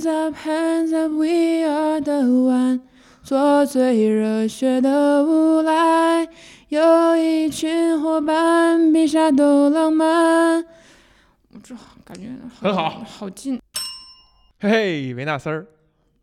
[0.00, 2.80] Hands up, hands up, we are the one。
[3.22, 6.26] 做最热血的无赖，
[6.68, 10.64] 有一群伙伴比啥都浪漫。
[11.52, 13.60] 我这感觉很好好近。
[14.60, 15.66] 嘿嘿，维纳斯儿，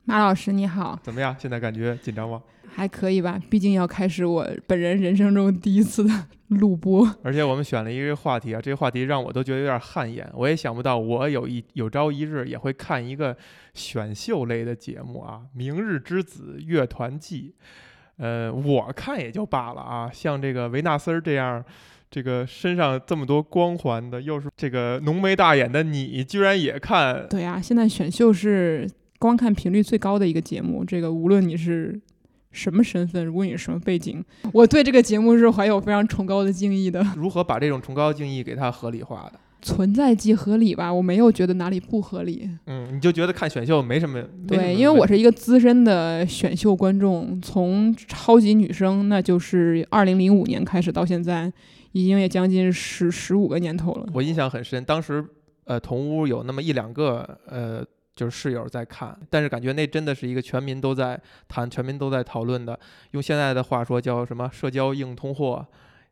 [0.05, 1.35] 马老师你好，怎么样？
[1.37, 2.41] 现在感觉紧张吗？
[2.77, 6.11] 还可以吧，毕竟要开始我本人人生中第一次的
[6.49, 7.11] 录播。
[7.23, 10.29] 而且我们选了一个话题啊，这个话题让我都觉得有点汗颜。
[10.35, 13.35] 我也想不到，我有一有朝一日也会看一个
[13.73, 17.55] 选秀类的节目啊，《明日之子乐团季》。
[18.17, 21.65] 呃，我看也就罢了啊，像这个维纳斯儿这样，
[22.11, 27.25] 这个身上这么多光环的，又是这个浓眉大眼的你，居然也看？
[27.27, 30.85] 对呀，现在选秀是观看频率最高的一个节目。
[30.85, 31.99] 这个无论你是。
[32.51, 33.25] 什么身份？
[33.25, 37.05] 如果你是什么背景，我对这个节目是怀有非常崇高的敬意的。
[37.15, 39.39] 如何把这种崇高敬意给它合理化的？
[39.61, 42.49] 存在即合理吧，我没有觉得哪里不合理。
[42.67, 44.23] 嗯，你就觉得看选秀没什么？
[44.47, 51.51] 对，因为我是一个资深的选秀观众，从超级女声，那就是二零零五年开始到现在，
[51.91, 54.07] 已经也将近十十五个年头了。
[54.13, 55.25] 我印象很深，当时
[55.65, 57.85] 呃，同屋有那么一两个呃。
[58.17, 62.77] 就是室友在看，但是感觉那真的是一个全民都在谈、全民都在讨论的，
[63.11, 65.63] 用现在的话说叫什么“社交硬通货”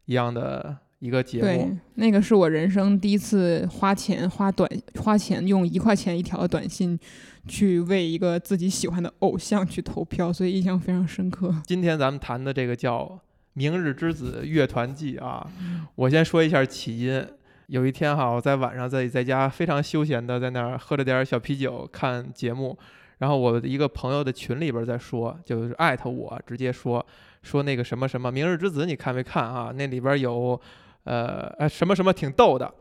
[0.05, 1.43] 一样的一个节目。
[1.43, 6.97] 对，那个是我人生第一次花钱花短花钱用一块钱一条的短信
[7.47, 11.53] 去为一个自己喜欢的偶像去投票，所以印象非常深刻。
[11.65, 12.99] 今天咱们谈的这个叫
[13.53, 15.49] 《明日之子乐团季》啊，
[15.95, 17.25] 我先说一下起因。
[17.67, 22.77] 有一天哈，我在晚上在在家非常休闲的在那儿喝着点小啤酒看节目，
[23.17, 27.03] 然后我的一个朋友的群里边在说，就是艾特我直接说
[27.41, 29.71] 说那个什么什么《明日之子》，你看没看啊？
[29.75, 30.59] 那里边有，
[31.05, 32.71] 呃，什么什么挺逗的。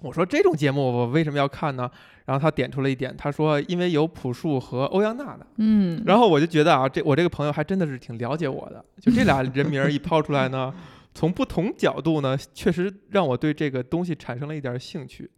[0.00, 1.90] 我说这种节目我为什么要看呢？
[2.26, 5.46] 然后他点出了一点，他说因为有朴树和欧阳娜娜。
[5.56, 6.02] 嗯。
[6.06, 10.72] 然后我就觉得啊，这我这个朋友还真的是挺了解我的，就这俩人名一抛出来呢。
[11.14, 15.30] 从不同角度呢，确实让我对这个东西产生了一点兴趣，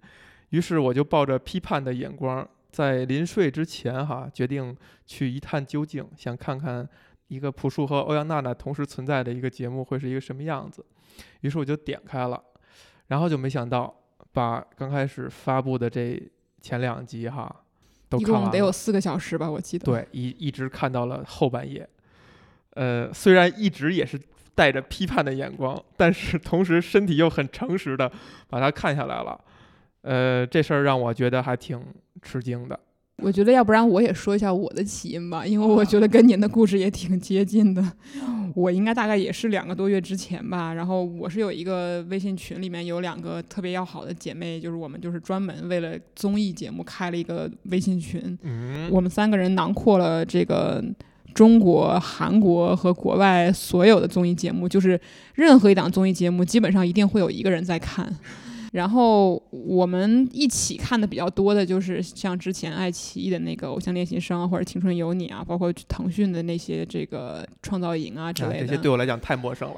[0.49, 6.89] 于是我就抱着批判的眼光，在临睡之前哈，决定去一探究竟，想看看
[7.29, 10.83] 一个朴树和欧阳娜娜同时存在的一个节目会是一个什么样子。
[11.43, 12.43] 于是我就点开了，
[13.09, 13.95] 然后就没想到
[14.33, 16.19] 把刚开始发布的这
[16.63, 17.55] 前两集哈
[18.09, 19.85] 都看完得有四个小时吧，我记得。
[19.85, 21.87] 对，一一直看到了后半夜。
[22.71, 24.19] 呃，虽然一直也是。
[24.57, 28.11] 带着批判的眼光，但是同时身体又很诚实的
[28.49, 29.39] 把它看下来了，
[30.01, 31.79] 呃，这事儿让我觉得还挺
[32.23, 32.81] 吃惊的。
[33.23, 37.83] 我觉得要不然我也说一下我的起因吧，因为我觉得跟您的故事也挺接近的。
[38.55, 48.39] 我应该大概也是两个多月之前吧，然后我是有一个微信群，里面有两个特别要好的姐妹，就是我们就是专门为了综艺节目开了一个微信群，
[48.91, 50.83] 我们三个人囊括了这个。
[51.37, 54.99] 中国、韩国和国外所有的综艺节目，就是
[55.35, 58.11] 任何一档综艺节目，基本上一定会有一个人在看。
[58.73, 68.67] 然后我们一起看的比较多的，就是像之前爱奇艺的那个《偶像练习生》或者《青春有你》啊，包括腾讯的那些这个《创造营》啊之类的。
[68.67, 69.77] 这些对我来讲太陌生了。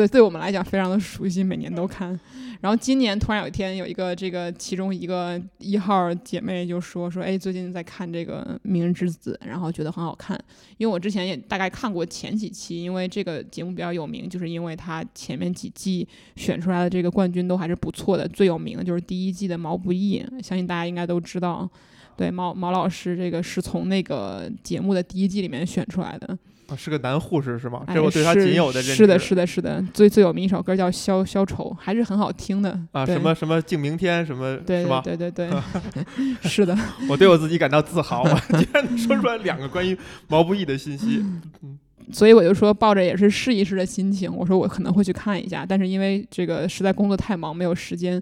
[0.00, 2.18] 对，对我们来讲非常的熟悉，每年都看。
[2.62, 10.42] 然后今年突然有一天，有一个这个其中一个一号姐妹就说说，哎，最近在看这个《明日之子》，然后觉得很好看。
[10.78, 18.26] 因为我之前也大概看过前几期，因为这个节目比较有名，就是因为它前面几季选出来的这个冠军都还是不错的。
[18.28, 21.68] 最有名的就是第一季的毛不易，相信大家应该都知道。
[22.16, 26.38] 对，毛毛老师这个是从那个节目的第一季里面选出来的。
[26.76, 27.82] 是个男护士是吗？
[27.92, 28.94] 这我对他仅有的认识。
[28.94, 29.82] 是的，是的，是的。
[29.92, 32.78] 最最有名一首歌叫《消消愁》，还是很好听的。
[32.92, 34.56] 啊，什么什么敬明天什么？
[34.66, 35.50] 对对对对，
[36.42, 36.76] 是的。
[37.08, 38.24] 我对我自己感到自豪，
[38.58, 39.96] 居然能说出来两个关于
[40.28, 41.24] 毛不易的信息。
[41.62, 41.78] 嗯。
[42.12, 48.20] 所以我就说，抱着也是试一试的心情，我说我可能会去看一下，但是因为这个实在工作太忙，没有时间。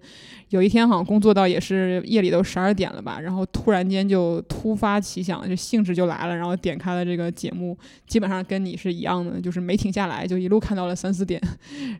[0.50, 7.76] 有一天好像工作到也是夜里都十二点了吧，然后突然间就突发奇想，就兴致就来了，然后点开了这个节目，
[8.06, 11.38] 基本上跟你是一样的，就是没停下来，就一路看到了三四点。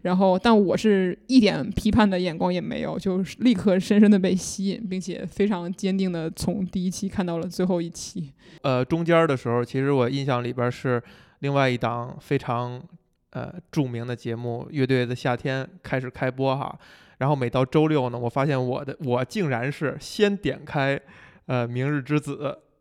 [0.00, 8.32] 然后，但我是一点批判的眼光也没有，就立刻深深的被吸引，并且非常坚定的从第一期看到了最后一期。
[8.62, 11.02] 呃，中间的时候，其实我印象里边是。
[11.40, 12.82] 另外一档非常
[13.31, 16.79] 呃著名的节目《乐队的夏天》开始开播哈，
[17.19, 21.00] 然后每到周六呢，我发现我的我竟然是先点开
[21.46, 22.37] 呃《明日之子》，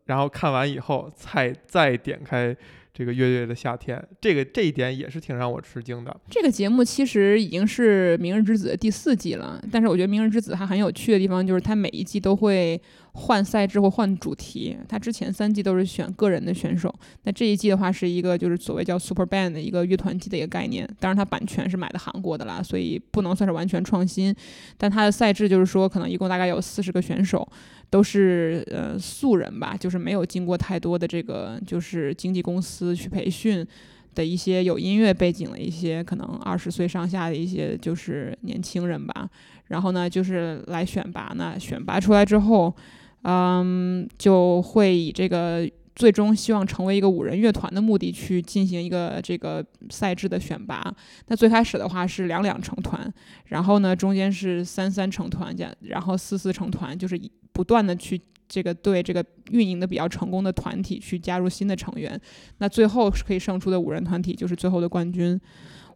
[0.06, 2.56] 然后看完以后才再点开
[2.98, 6.20] 这个《乐队的夏天》，这个这一点也是挺让我吃惊的。
[6.28, 12.80] 这个节目其实已经是《明日之子》第四季了，但是我觉得《明日之子》它很有趣的地方就是它每一季都会
[13.12, 14.76] 换赛制或换主题。
[14.88, 16.92] 它之前三季都是选个人的选手，
[17.22, 20.84] 那这一季的话是一个就是所谓叫 Super Band 的一个乐团季的一个概念。
[20.98, 24.34] 当然，它版权是买的韩国的啦，所以不能算是完全创新。
[24.76, 27.48] 但它的赛制就是说，可能一共大概有四十个选手，
[27.90, 33.66] 都是呃素人吧，就是没有经过太多的这个就是经纪公司去培训。
[34.14, 39.28] 的一些有音乐背景的一些可能二十岁上下的一些就是年轻人吧，
[39.66, 42.74] 然后呢就是来选拔呢，选拔出来之后，
[43.22, 50.94] 嗯，就会以这个最终希望成为一个五人乐团的目的去进行一个这个赛制的选拔。
[51.26, 53.12] 那最开始的话是两两成团，
[53.46, 57.20] 然后呢中间是三三成团这样，然后四四成团，就是
[57.52, 58.20] 不断的去。
[58.50, 62.18] 这个对这个运营的比较成功的团体去加入新的成员，
[62.60, 65.38] 那最后是可以胜出的五人团体就是最后的冠军。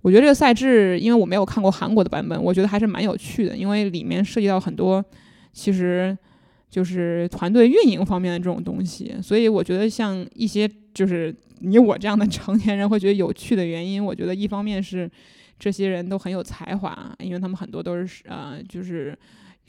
[0.03, 5.03] 我觉得这个赛制，因为我没有看过韩国的版本，我觉得还是蛮有趣的，因为里面涉及到很多
[5.55, 6.15] 其实
[6.73, 9.15] 就是团队运营方面的这种东西。
[9.23, 15.09] 所以我觉得像一些就是你我这样的成年人会觉得有趣的原因，我觉得一方面是
[15.59, 19.17] 这些人都很有才华，因为他们很多都是呃就是。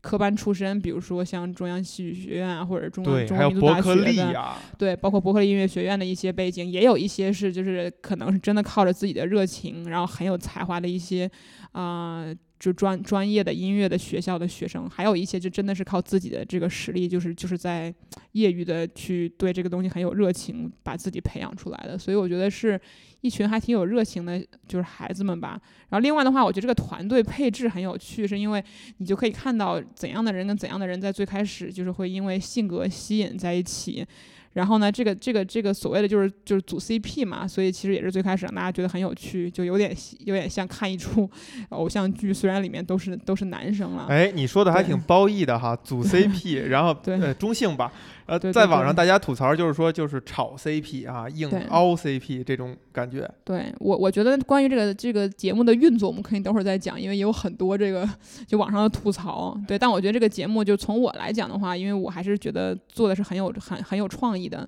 [0.04, 11.32] 科班出身，比如说像中央戏剧学院啊，或者中央中央民族大学的，对，包括伯克利音乐学院的一些背景，也有一些是就是可能是真的靠着自己的热情，然后很有才华的一些
[11.72, 12.26] 啊。
[12.64, 17.94] 就专专业的音乐的学校的学生，还有一些就真的是靠自己的这个实力，就是就是在
[18.32, 21.98] 业余的去对这个东西很有热情，把自己培养出来的。
[21.98, 22.80] 所以我觉得是
[23.20, 25.60] 一群还挺有热情的，就是孩子们吧。
[25.90, 28.64] 然后另外的话，我觉得这个团队配置很有趣，是因为
[29.00, 34.08] 你就可以看到怎样的人跟怎样的人在最开始就是会因为性格吸引在一起。
[34.54, 39.96] 然后呢，这个这个这个所谓的就是就是组 CP 嘛，所以其实也是最开始让大家觉得很有趣，就有点
[40.26, 41.30] 有点像看一出
[41.70, 44.06] 偶像剧，虽然里面都是都是男生了。
[44.10, 47.92] 哎，你说的还挺褒义的哈，组 CP， 然后呃中性吧。
[48.26, 53.30] 呃，在网上大家吐槽就是说，就是炒 CP 啊，硬凹 CP 这种感觉。
[53.44, 58.08] 对我，我觉得关于这个这个节目的运作，我们可以等会儿再讲，因为有很多这个
[58.48, 59.58] 就网上的吐槽。
[59.68, 64.68] 对，但我觉得这个节目就从我来讲的话，因为我还是觉得做的是很有很很有创意的。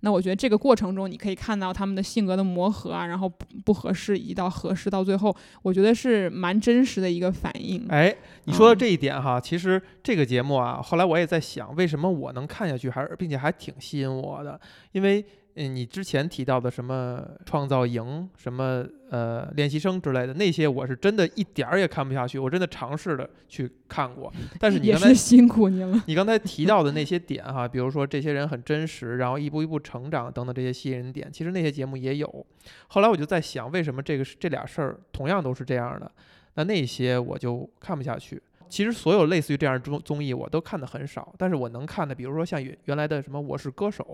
[0.00, 7.86] 那我觉得这个过程中，你可以看到他们的性格的磨合啊，然后不不合适，一到合适，到最后，我觉得是蛮真实的一个反应。
[7.88, 8.14] 哎，
[8.44, 14.60] 你说的这一点哈，其实这个节目啊，后来我也在想，为什么我能看下去，还是并且还挺吸引我的，
[14.92, 15.24] 因为。
[15.58, 22.38] 嗯，你之前提到的什么创造营、什么呃练习生之类的那些，我是真的一点儿也看不下去。
[22.38, 24.30] 我真的尝试的去看过，
[24.60, 26.02] 但是 你刚才辛苦你了。
[26.06, 32.46] 你刚才提到的那 些点哈，比如说这些人很真实，然后一步一步成长等等这些吸引人点，其实那些节目也有。
[32.88, 36.12] 后来我就在想，为什么这个这俩事儿同样都是这样的？
[36.56, 38.42] 那那些我就看不下去。
[38.68, 44.04] 其实所有类似于这样综综艺我都看的很少，但是我能看的，比如说像原原来的什么《我是歌手》。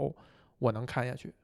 [0.63, 1.35] 我能看下去，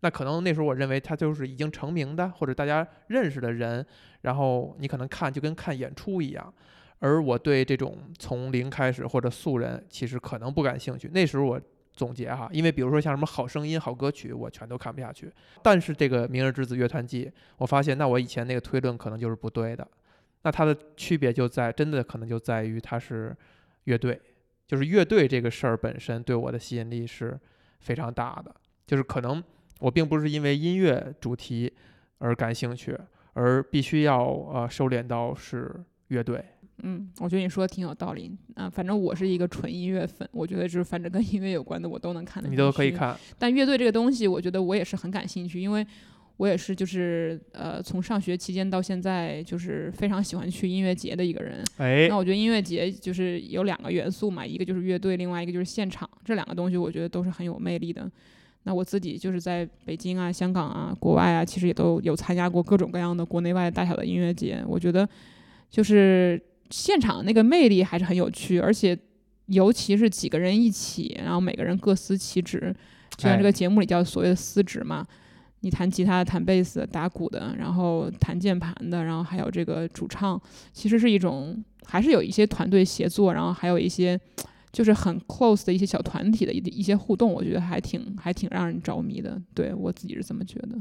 [0.00, 3.84] 那可能那时候我认为他就是已经成名的或者大家认识的人，
[4.20, 6.54] 然后你可能看就跟看演出一样，
[7.00, 11.10] 而我对这种从零开始或者素人其实可能不感兴趣。
[11.12, 11.60] 那时候我
[11.92, 15.28] 总结哈，因为比如说像什么好声音、好歌曲，我全都看不下去。
[15.64, 17.26] 但是这个《明日之子乐团季》，
[17.56, 19.86] 我发现那我以前那个推论可能就是不对的。
[20.42, 23.36] 那它的区别就在真的可能就在于它是
[23.84, 24.20] 乐队，
[24.68, 27.36] 就是乐队这个事儿本身对我的吸引力是
[27.80, 28.54] 非常大的。
[28.88, 29.44] 就是可能
[29.78, 31.70] 我并不是因为音乐主题
[32.16, 32.98] 而感兴趣，
[33.34, 35.70] 而必须要呃收敛到是
[36.08, 36.42] 乐队。
[36.82, 38.70] 嗯，我觉得你说的挺有道理啊。
[38.70, 42.48] 反正我是一个纯音乐粉，我觉得就是反正跟音乐有关的我都能看的。
[42.48, 43.14] 你都可以看。
[43.38, 45.86] 但乐队这个东西，我觉得我也是很感兴趣，因为
[46.36, 51.62] 我也是就是呃从上学期间到现在，就是非常喜欢去音乐节的一个人。
[51.78, 52.06] 哎。
[52.08, 58.10] 那我觉得音乐节就是有两个元素嘛，一个就是乐队，另外一个就是现场，这两个东西我觉得都是很有魅力的。
[58.68, 64.62] 那我自己就是在北京啊、香港啊、国外啊，其实也都有参加过各种各样的国内外大小的音乐节。
[64.68, 65.08] 我觉得，
[65.70, 68.94] 就是现场那个魅力还是很有趣，而且
[69.46, 72.76] 尤其是几个人一起，然后每个人各司其职，
[73.16, 75.02] 就像这个节目里叫所谓的司职嘛。
[75.60, 80.38] 你弹吉他、弹贝斯、打鼓的，然后弹键盘的，然后还有这个主唱，
[80.74, 84.20] 其实是一种还是有一些团队协作，然后还有一些。
[84.72, 89.40] 就是很 close 的一些小团体的一一些互动，我觉得还挺还挺让人着迷的。
[89.54, 90.78] 对我自己是这么觉得。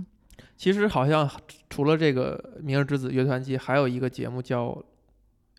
[0.55, 1.29] 其实好像
[1.69, 4.69] 除了这个《明日之子》乐团季，还有一个节目叫《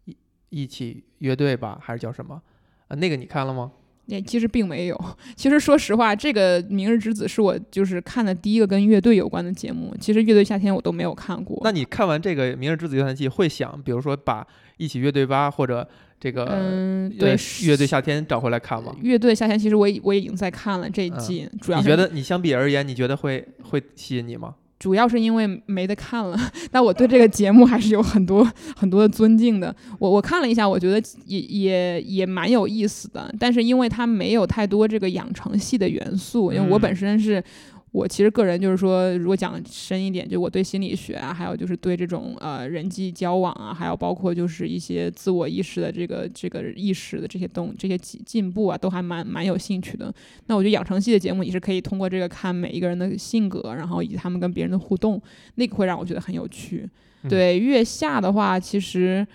[0.04, 0.16] 一
[0.50, 2.42] 一起乐队》吧，还是叫什么？
[2.88, 3.72] 啊，那个你看了吗？
[4.08, 4.98] 也其实并没有。
[5.36, 9.94] 其实说实话，这个《明日之子》是我就是看的第一个跟乐队有关的节目。
[10.00, 11.60] 其实《乐队夏天》我都没有看过。
[11.62, 14.46] 那你看完这个《明日之子乐团季》，会想，比如说把
[14.78, 15.86] 一起乐队吧或者
[16.18, 17.36] 这个嗯，对，
[17.66, 18.96] 乐队夏天找回来看吗？
[19.02, 24.54] 乐队夏天其实我我已经在看了这一季，主要你觉得你相比而言，你觉得会会吸引你吗？
[24.78, 26.38] 主要是因为没得看了，
[26.70, 29.74] 但我对这个节目还是有很多很多的尊敬的。
[29.98, 37.42] 我我看了一下，我觉得也也也蛮有意思的，但是因为它没有太多这个养成系的元素，因为我本身是。
[37.90, 50.12] 我其实个人就是说，如果讲深一点，就我对心理学啊，还有就是对这种呃人际交往啊，还有包括就是一些自我意识的这个这个意识的这些东这些进进步啊，都还蛮蛮有兴趣的。
[50.48, 55.20] 那我觉得养成系的节目，你是可以通过这个看每一个人的性格，然后以及他们跟别人的互动，
[55.54, 56.86] 那个会让我觉得很有趣。
[57.26, 59.26] 对月下的话，其实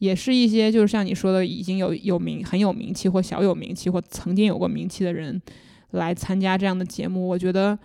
[0.00, 5.40] 也是一些就是像你说的，已经有有名很有名气或小有名气或曾经有过名气的人
[5.92, 7.78] 来参加这样的节目，我觉得。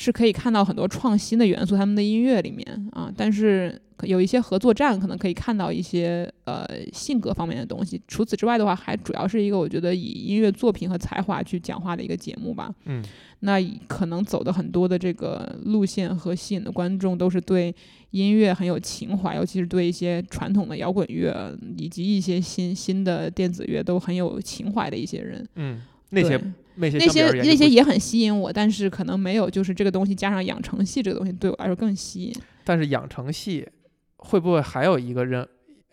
[0.00, 8.00] 是可以看到很多创新的元素，他们的音乐里面啊，但是有一些合作站可能可以看到一些呃性格方面的东西。
[8.06, 12.72] 除此之外的话，还主要是一个我觉得以音乐作品和才华去讲话的一个节目吧。
[12.84, 13.04] 嗯，
[13.40, 17.74] 那可能走的很多的这个路线和吸引的观众都是对
[18.12, 25.44] 音乐很有情怀，尤其是对一些传统的摇滚乐以及一些新新的电子乐都很有情怀的一些人。
[25.56, 26.40] 嗯，那些。
[26.80, 26.98] 那些
[27.42, 32.34] 那些也很吸引我，但是可能没有就是这个东西加上养成系这个东西对我来说更吸引。
[32.64, 33.68] 但是养成系
[34.16, 35.46] 会不会还有一个人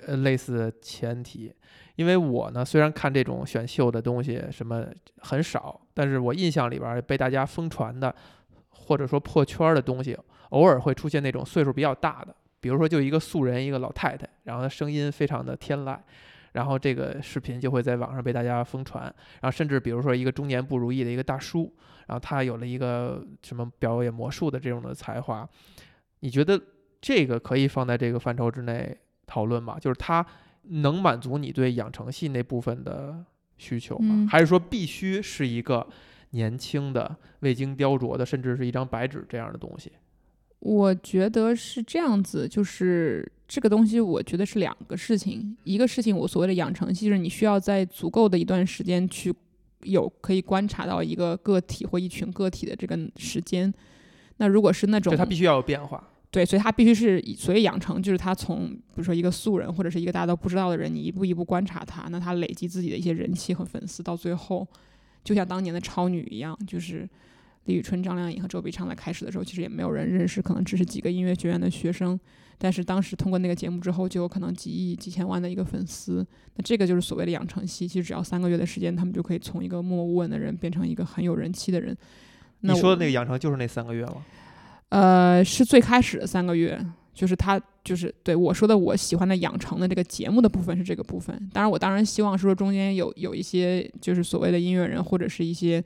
[0.06, 1.52] 呃类似的前提？
[1.96, 4.86] 因为我呢虽然看这种选秀的东西什么
[5.20, 8.14] 很少，但是我印象里边被大家疯传的
[8.70, 10.18] 或者说破圈的东西，
[10.50, 15.98] 偶尔会出现那种岁数比较大的，比如说就一个素人一个老太太，然后她声音非常的天籁。
[16.56, 19.04] 然后这个视频就会在网上被大家疯传，
[19.42, 21.72] 然后甚至比如说一个中年不如意的一个大叔，
[22.08, 25.48] 然后他有了一个什么表演魔术的这种的才华，
[26.22, 26.60] 你觉得
[27.02, 29.78] 这个可以放在这个范畴之内讨论吗？
[29.78, 30.26] 就是他
[30.64, 33.24] 能满足你对养成系那部分的
[33.58, 34.26] 需求吗？
[34.32, 35.86] 还是说必须是一个
[36.30, 39.92] 年轻的、未经雕琢的，甚至是一张白纸这样的东西？
[40.60, 45.56] 我觉得是这样子，就是这个东西，我觉得是两个事情。
[45.64, 49.32] 一个事情，我所谓的养成系，是你需要在足够的一段时间去
[49.84, 53.72] 有可以观察到一个个体或一群个体的这个时间。
[54.38, 56.04] 那如果是那种，它必须要有变化。
[56.32, 64.68] 对，所以它必须是所谓养成，就是他从比如说一个素人或者是一个大家都不知道的人，你一步一步观察他，那他累积自己的一些人气和粉丝，到最后
[65.24, 67.08] 就像当年的超女一样，就是。
[67.66, 72.20] 李宇春、张靓颖和周笔畅在开始的时候，其实也没有人认识，可能只是几个音乐学院的学生。
[72.58, 76.26] 但是当时通过那个节目之后，就有可能几亿、几千万的一个粉丝。
[76.56, 81.94] 那这个就是所谓的养成系，其实只要三个月的时间，他们就可以从一个默默无闻的人变成一个很有人气的人。
[82.62, 84.26] 你说的那个养成就是那三个月吗？
[84.90, 86.80] 呃，是最开始的三个月，
[87.14, 91.36] 就是他就是对我说的我喜欢的养成的这个节目的部分是这个部分。
[91.52, 95.84] 当然，我当然希望说中间有有一些就是所谓的音乐人或者是一些。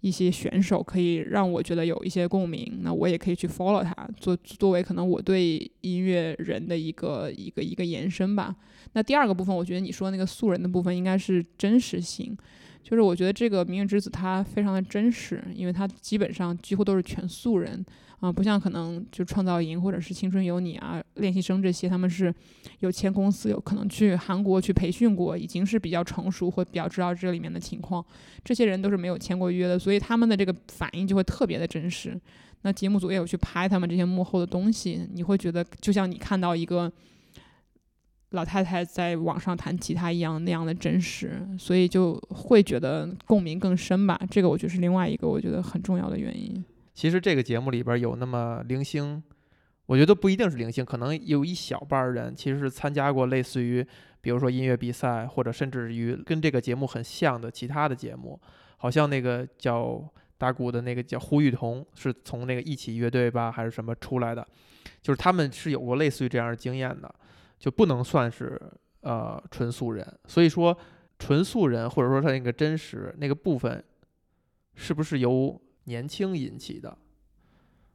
[0.00, 8.54] 一些选手可以让我觉得有一些共鸣，那我也可以去 follow 他，作作为可能我对音乐人的一个一个一个延伸吧。
[8.92, 12.36] 那第二个部分，我觉得你说那个素人的部分应该是真实性，
[12.82, 17.84] 就是我觉得这个《明日之子》它非常的真实，因为它基本上几乎都是全素人。
[18.20, 22.32] 啊，不像可能就创造营或者是青春有你啊，练习生这些，他们是
[22.80, 28.04] 有签公司，有可能去韩国去培训过，已经是比较成熟或比较知道这里面的情况。
[28.44, 32.20] 这些人都是没有签过约的，所以他们的这个反应就会特别的真实。
[32.62, 36.92] 那节目组也有去拍他们这些幕后的东西，你会觉得就像你看到一个
[38.32, 44.20] 老太太在网上弹吉他一样那样的真实，所以就会觉得共鸣更深吧。
[44.30, 46.62] 这个我觉得是另外一个我觉得很重要的原因。
[47.00, 49.22] 其实这个节目里边有那么零星，
[49.86, 53.82] 我觉得不一定是零星，可能有一小半人其实是参加过类似于，
[54.20, 58.38] 比如说音乐比赛，或者甚至于跟这个节目很像的其他的节目，
[58.76, 64.46] 好像那个叫打鼓的那个叫胡雨桐，是从那个一起乐队吧还是什么出来的，
[65.00, 67.10] 就是他们是有过类似于这样的经验的，
[67.58, 68.60] 就不能算是
[69.00, 70.06] 呃纯素人。
[70.26, 70.76] 所以说
[71.18, 73.82] 纯素人或者说他那个真实那个部分，
[74.74, 75.58] 是不是由？
[75.90, 76.96] 年轻引起的，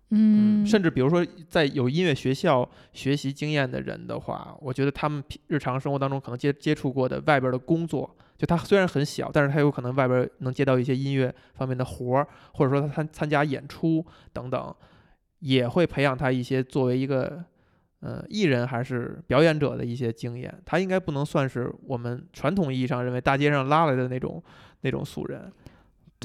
[0.09, 14.75] 嗯，甚至比如说在有音乐学校学习经验的人的话，我觉得他们日常生活当中可能接接触过的外边的工作，就他虽然很小，但是他有可能外边能接到一些音乐方面的活儿，或者说他参参加演出等等，
[15.39, 17.41] 也会培养他一些作为一个
[18.01, 24.43] 呃艺人还是表演者的一些经验，他应该不能算是我们传统意义上认为大街上拉来的那种
[24.81, 25.49] 那种素人。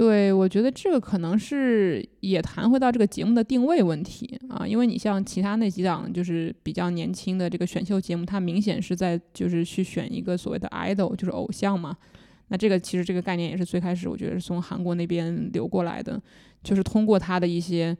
[0.00, 11.94] 对，我觉得这个可能是也谈回到这个节目的定位问题啊，因为你像其他那几档就是比较年轻的这个选秀节目，它明显是在就是去选一个所谓的 idol，就是偶像嘛。
[12.48, 16.18] 那这个其实这个概念也是最开始我觉得是从韩国那边流过来的，
[16.64, 17.94] 就是通过他的一些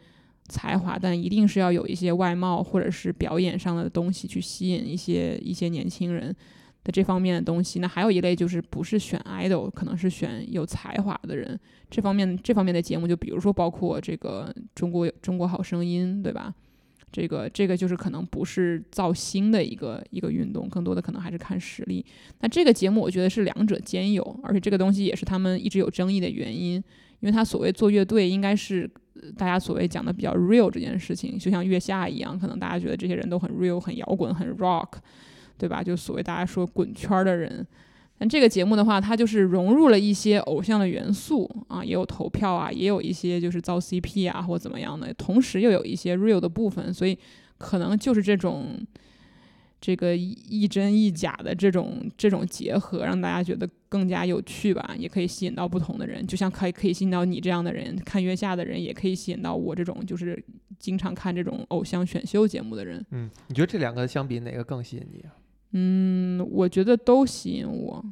[0.49, 6.35] 才华，但一定是要有一些外貌或者是表演上的东西去吸引一些一些年轻人。
[6.85, 11.59] 的这方面的东西，那还有一类就是不是选 idol，可能是选有才华的人。
[11.91, 16.55] 这方面这方面的节目，就比如说包括这个中国中国好声音，对吧？
[17.13, 22.07] 这个这个就是可能不是造星的一个一个运动，更多的可能还是看实力。
[22.39, 28.89] 那这个节目我觉得是两者兼有，而且这个东西也是他们一直有争议的原因，因为他所谓做乐队，应该是
[29.37, 34.93] 大家所谓讲的比较 real 这件事情，就像月下一样，可能大家觉得这些人都很 real，很摇滚，很 rock。
[35.61, 35.83] 对吧？
[35.83, 37.67] 就所谓大家说滚圈的人，
[38.17, 47.19] 但这个节目的话，它就是融入了一些偶像的元素啊，也有投票啊，也有一些就是造 CP 啊或怎么样的，同时又有一些 real 的部分，所以
[47.59, 48.79] 可能就是这种
[49.81, 60.43] 这个一真一假的这种这种结合，让大家觉得更加有趣吧，也可以吸引到不同的人，就像可以可以吸引到你这样的人，看月下的人，也可以吸引到我这种就是
[60.79, 63.05] 经常看这种偶像选秀节目的人。
[63.11, 65.33] 嗯，你觉得这两个相比哪个更吸引你啊？
[65.73, 68.05] 嗯，我觉得都吸引我。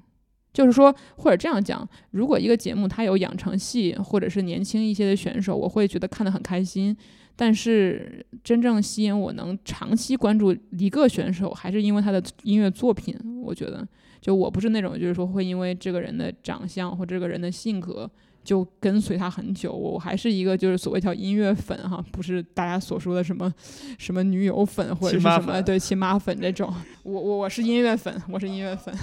[0.52, 6.96] 就是说，或者这样讲，如果一个节目它有养成系，或者是年轻一些的选手，我会觉得看得很开心。
[7.36, 13.16] 但是真正吸引我能长期关注一个选手，还是因为他的音乐作品。
[13.44, 13.86] 我觉得，
[14.20, 18.10] 就我不是那种就是说会因为这个人的长相或这个人的性格。
[18.48, 23.52] 就跟随他很久，我还是一个就是所谓叫音乐粉哈，不是大家所说的什么
[23.98, 26.74] 什么女友粉或者是什么对亲妈粉这种。
[27.02, 28.94] 我我我是音乐粉，我是音乐粉。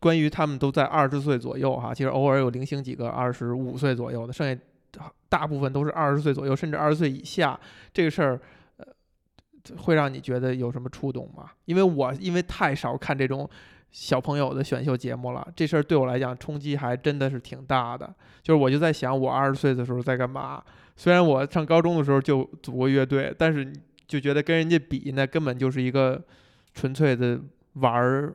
[0.00, 4.60] 关于他们都在二十岁左右哈，其实偶尔有零星几个二十五岁左右的，剩下
[5.30, 7.58] 大部分都是二十岁左右，甚至二十岁以下。
[7.94, 8.38] 这个事儿
[8.76, 8.86] 呃
[9.78, 11.52] 会让你觉得有什么触动吗？
[11.64, 13.48] 因为我因为太少看这种。
[13.90, 18.06] 小朋友的选秀节目了，这事儿对我来讲冲击还真的是挺大的。
[18.40, 20.62] 就是我就在想，我二十岁的时候在干嘛？
[20.96, 23.72] 虽然我上高中的时候就组过乐队，但是
[24.06, 26.22] 就觉得跟人家比，那根本就是一个
[26.72, 27.40] 纯粹的
[27.74, 28.32] 玩儿，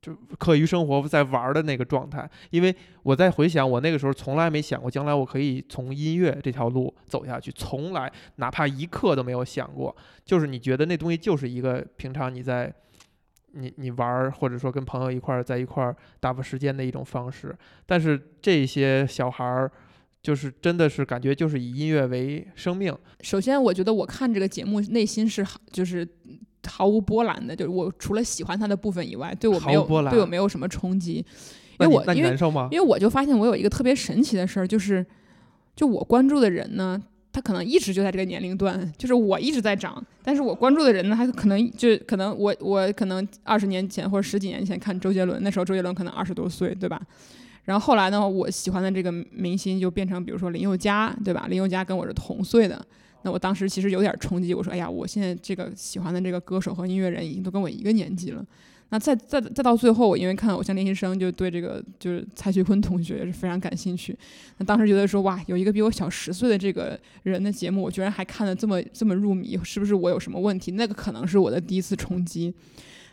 [0.00, 2.28] 就课余生活在玩儿的那个状态。
[2.48, 9.94] 因为我在回想，我那个时候从来没想过将来我可以从音乐这条路走下去，从来哪怕一刻都没有想过。
[10.24, 12.72] 就是你觉得那东西就是一个平常你在。
[13.52, 17.56] 你你玩儿，或者说跟朋友一块儿在一块儿打发时间的一种方式，
[17.86, 19.70] 但是这些小孩儿
[20.22, 22.96] 就是真的是感觉就是以音乐为生命。
[23.20, 26.06] 首先，我觉得我看这个节目内心是就是
[26.66, 31.24] 毫无波澜的，就是我除了喜欢他的部分以外，对我没有对我没有什么冲击。
[31.80, 32.36] 因为我因为
[32.70, 35.04] 因为我就发现我有一个特别神奇的事儿，就是
[35.76, 37.00] 就我关注的人呢。
[37.32, 47.00] 他可能一直就在这个年龄段，就是我一直在长，但是我关注的人呢，他可能就可能我我可能二十年前或者十几年前看周杰伦，那时候周杰伦可能二十多岁，对吧？
[47.64, 51.46] 然后后来呢，我喜欢的这个明星就变成比如说林宥嘉，对吧？
[51.48, 52.82] 林宥嘉跟我是同岁的，
[53.22, 58.44] 那我当时其实有点冲击，我说哎呀，我现在这个喜欢的这个歌手和音乐人已经都跟我一个年纪了。
[58.90, 64.16] 那再再再到最后，我因为看《偶像练习生》，就对这个就是蔡徐坤同学也是非常感兴趣。
[64.56, 70.72] 那当时觉得说，哇，有一个比我小十岁的这个人的节目，我居然还看得这么这么入迷，是不是我有什么问题？
[70.72, 72.54] 那个可能是我的第一次冲击。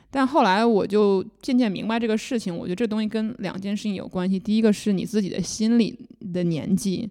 [0.09, 4.39] 但后来我就渐渐明白这个事情，我觉得这东西跟两件事情有关系。
[4.39, 5.93] 第一个是你自己的心理
[6.31, 7.09] 的年纪，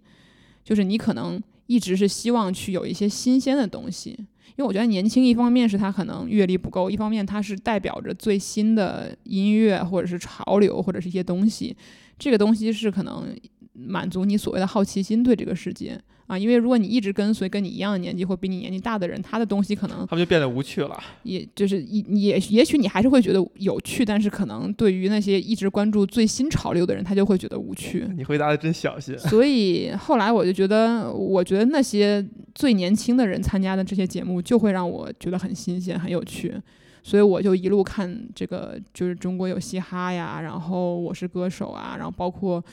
[0.64, 4.18] 就是你可能一直是希望去有一些新鲜的东西。
[4.56, 11.76] 因为我觉得年轻，一方面是他可能阅历不够，一方面他是代表着最新的音乐或者是潮流或者是一些东西，
[12.18, 13.34] 这个东西是可能
[13.72, 16.00] 满足你所谓的好奇心对这个世界。
[16.26, 20.98] 啊，因为如果你一直跟随跟你一样的年纪或比你年纪大的人，他的东西可能他们就变得无趣了。
[21.22, 28.08] 也就是也也也许你还是会觉得有趣，但是可能对于那些一直关注最新潮流的人，他就会觉得无趣。
[28.16, 29.18] 你回答的真小心。
[29.18, 36.54] 所以后来我就觉得，我觉得那些最年轻的人参加的这些节目，就会让我觉得很新鲜、很有趣。
[37.02, 42.64] 所以我就一路看这个，就是中国有嘻哈呀，然后我是歌手啊，然后包括。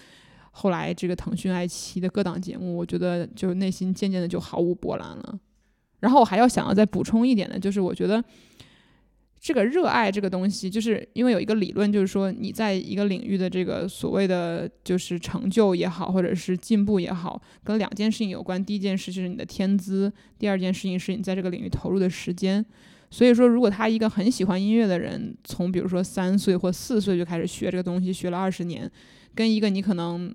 [0.52, 5.40] 后来这个腾讯、爱奇艺的各档节目，我觉得就内心渐渐的就毫无波澜了。
[6.00, 8.24] 然后我还要想要再补充一点的，就是我觉得
[9.40, 18.64] 这个热爱这个东西，就是因为有一个理论，就是说你在一个领域的这个所谓的就是成就也好，或者是进步也好，跟两件事情有关。
[18.64, 22.66] 第一件事就是你的天资，第二件事情是你在这个领域投入的时间。
[23.10, 28.90] 所以说，如果他一个很喜欢音乐的人，从比如说三岁或四岁就开始学这个东西，学了二十年，
[29.36, 30.34] 跟一个你可能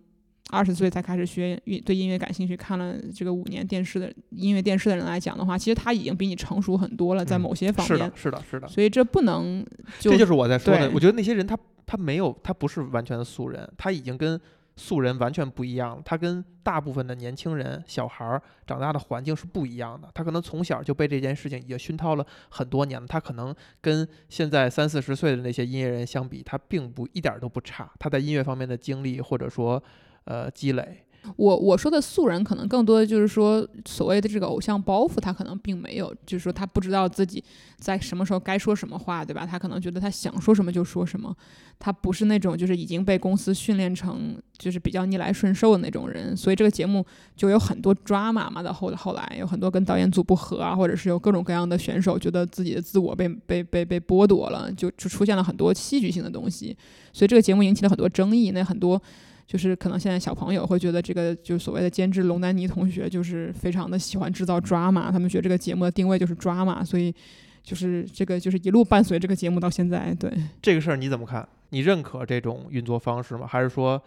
[0.50, 8.16] 二十岁才开始学音对音乐感兴趣，看了这个五年电视的音乐电视的人来讲的话，其实他已经比你成熟很多了，在嗯某些方面是的，。
[8.16, 8.68] 是的，是的。
[8.68, 9.64] 所以这不能
[9.98, 10.90] 就这就是我在说的。
[10.94, 14.40] 我觉得那些人他他没有，他不是完全的素人，他已经跟
[14.76, 16.02] 素人完全不一样了。
[16.04, 20.08] 他跟大部分的年轻人、小孩儿长大的环境是不一样的。
[20.14, 23.06] 他可能从小就被这件事情已经熏陶了很多年了。
[23.06, 27.90] 他可能跟现在三四十岁的那些音乐人相比，他并不一点儿都不差。
[27.98, 29.82] 他在音乐方面的经历或者说
[30.26, 30.98] 呃积累，
[31.34, 37.42] 我我说的素人，可能更多的就是说，所谓的这个偶像包袱，他可能并没有，就是说他不知道自己
[37.78, 39.44] 在什么时候该说什么话，对吧？
[39.44, 41.34] 他可能觉得他想说什么就说什么，
[41.80, 48.62] 他不是那种就是已经被公司训练成就是比较逆来顺受的那种人，所以这个节目就有很多抓马嘛。
[48.62, 56.76] 到后后来有很多跟导演组不和啊，或者是有各种各样的选手觉得自己的自我被被被被剥夺了，就就出现了很多戏剧性的东西，
[57.12, 58.52] 所以这个节目引起了很多争议。
[58.52, 59.02] 那很多。
[59.46, 67.14] 就是可能现在小朋友会觉得这个就所谓的监制龙丹妮同学就是非常的喜欢制造 drama，他们觉得这个节目的定位就是 drama，所以
[67.62, 70.12] 就是这个就是一路伴随这个节目到现在。
[70.14, 71.48] 对，这个事儿你怎么看？
[71.70, 73.46] 你认可这种运作方式吗？
[73.46, 74.02] 还是说，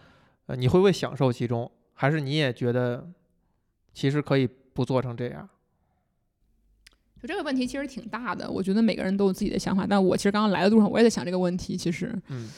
[0.48, 1.70] 呃，你会不会享受其中？
[1.94, 3.10] 还是你也觉得
[3.94, 5.48] 其实可以不做成这样？
[7.22, 9.86] 就这个问题其实挺大的，我觉得每个人都有自己的想法。
[9.86, 12.50] 但我其实刚刚来的路上我也在想这个问题，其实嗯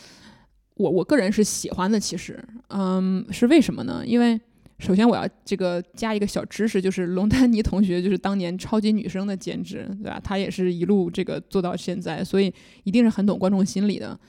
[0.75, 4.03] 我我个人是喜欢的，其实，嗯，是为什么呢？
[4.05, 4.39] 因为
[4.79, 10.19] 首先我要这个加一个小知识，就是龙丹妮同学就是当年超级女生的兼职，对吧？
[10.23, 12.51] 她也是一路这个做到现在，所以
[12.83, 14.19] 一定是很懂观众心理的。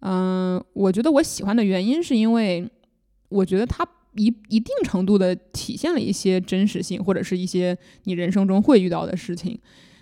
[0.00, 2.66] 嗯，我觉得我喜欢的原因是因为
[3.28, 9.58] 我觉得她一一定程度的体现了一些真实性，或者是一些你人生中会遇到的事情。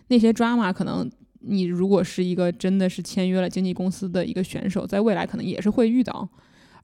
[0.08, 6.28] 那些 drama 可能你如果是一个真的是签约了经纪公司的一个选手，在未来可能也是会遇到。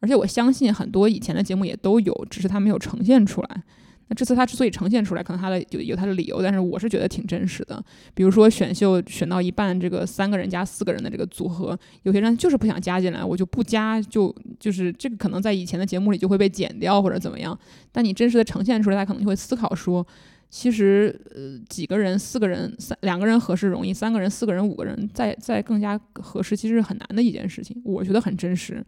[0.00, 3.62] 而且我相信很多以前的节目也都有，只是他没有呈现出来。
[4.08, 7.82] 那这次他之所以呈现出来，可能他的有有他的理由，但是我是觉得挺真实的。
[8.12, 17.56] 比如说选秀选到一半，这个三个人加四个人的这个组合，有些人就是不想加进来，我就不加，就就是这个可能在以前的节目里就会被剪掉或者怎么样。
[17.92, 20.04] 但你真实的呈现出来，他可能就会思考说，
[20.52, 27.80] 其实呃几个人、四个人、三两个人合适容易，三个人、四个人、五个人再再更加合适，其实是很难的一件事情。
[27.82, 28.84] 我觉得很真实。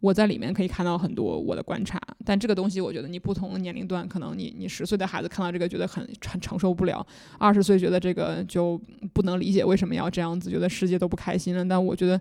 [0.00, 7.06] 我在里面可以看到很多我的观察，但这个东西我觉得你不同的年龄段，可能你你十岁的孩子看到这个觉得很很承受不了，
[7.38, 8.78] 二十岁觉得这个就
[9.12, 11.64] 不能理解为什么要这样子，觉得世界都不开心了。
[11.64, 12.20] 但我觉得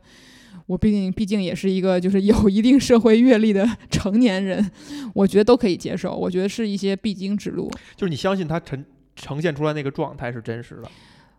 [0.66, 4.72] 我毕竟毕竟也是一个就是有一定社会阅历的成年人，
[5.14, 6.16] 我觉得都可以接受。
[6.16, 7.70] 我觉得是一些必经之路。
[7.96, 8.84] 就是你相信他呈
[9.16, 10.90] 呈现出来那个状态是真实的。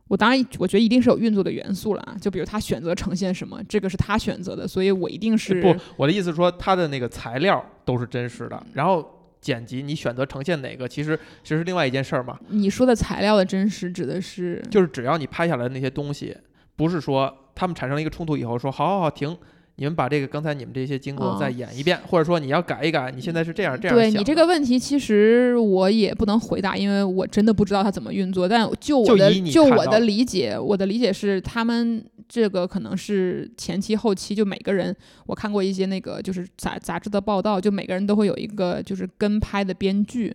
[0.07, 9.03] 我当然，我觉得一定是有运作的元素了啊，就比如他选择呈现什么，这个是他选择的，所以我一定是不，我的意思是说，他的那个材料都是真实的，然后
[9.41, 12.39] 剪辑你选择呈现哪个，其实其实是另外一件事儿嘛。
[12.51, 16.37] 你说的材料的真实指的是就是只要你拍下来的那些东西，
[16.77, 19.37] 不是说他们产生了一个冲突以后说好好好停，
[19.77, 28.49] 你们把这个刚才你们这些经过哦再演一遍，或者说你要改一改，你现在是这样这样想对你这个问题，其实我也不能回答，因为我真的不知道它怎么运作。
[28.49, 34.95] 但就我的就我的理解，我的理解是，他们这个可能是前期后期就每个人，
[35.27, 40.35] 我看过一些那个就是杂杂志的报道，就每个人都会有一个就是跟拍的编剧。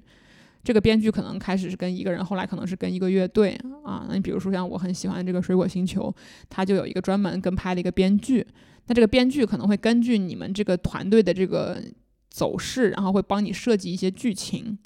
[0.63, 4.05] 这个编剧可能开始是跟一个人，后来可能是跟一个乐队啊。
[4.09, 6.13] 那你比如说像我很喜欢这个《水果星球》，
[6.49, 8.45] 他就有一个专门跟拍的一个编剧。
[8.87, 11.81] 那这个编剧可能会根据你们这个团队的这个
[12.29, 14.77] 走势，然后会帮你设计一些剧情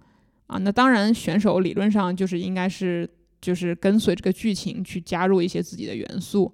[0.48, 0.58] 啊。
[0.58, 3.10] 那当然，选手理论上就是应该是
[3.42, 6.54] 就是跟随这个剧情去加入一些自己的元素，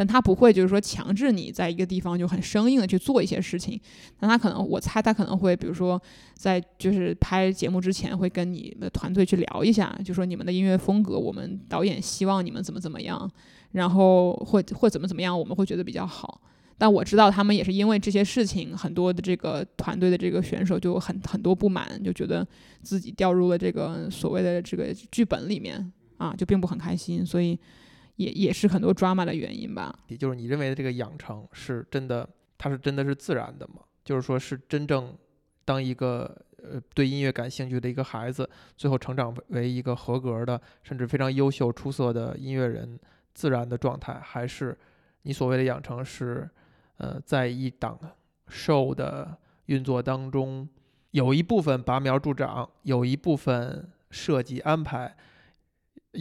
[0.00, 3.78] 但他不会就是说强制你在一个地方就很生硬的去做一些事情。
[4.20, 6.00] 那他可能，我猜他可能会，比如说
[6.32, 13.30] 在就是拍节目之前会跟你的团队去聊一下，就说你们的音乐风格，我们导演希望你们怎么怎么样，
[13.72, 16.40] 然后或或怎么怎么样，我们会觉得比较好。
[16.78, 22.46] 但我知道他们也是因为这些事情，很多的这个团队的这个选手就很很多不满，就觉得
[22.80, 27.58] 自己掉入了这个所谓的这个剧本里面啊，就并不很开心，所以
[28.16, 29.94] 也也是很多 drama 的原因吧。
[30.08, 33.82] 也就是你认为的这个养成是真的，它是真的是自然的吗？
[34.04, 35.16] 就是说是真正
[35.64, 42.98] 当一个呃对音乐感兴趣的一个孩子，最后成长为一个合格的甚至非常优秀出色的音乐人，
[43.34, 44.76] 自然的状态，还是
[45.22, 46.48] 你所谓的养成是
[46.96, 47.98] 呃在一档
[48.48, 50.68] show 的运作当中，
[51.12, 55.16] 有一部分拔苗助长，有一部分设计安排，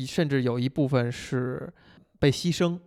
[0.06, 1.72] 甚至有一部分是
[2.20, 2.80] 被牺牲。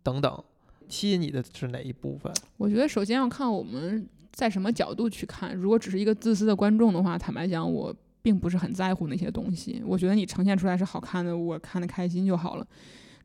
[0.00, 0.42] 等等，
[0.88, 2.32] 吸引你的是哪一部分？
[2.56, 5.54] 我觉得首先要看我们在什么角度去看。
[5.54, 9.82] 如果只是一个自私的观众的话，坦白讲，我并不是很在乎那些东西。
[9.84, 12.66] 我觉得你呈现出来是好看的，我看的开心就好了。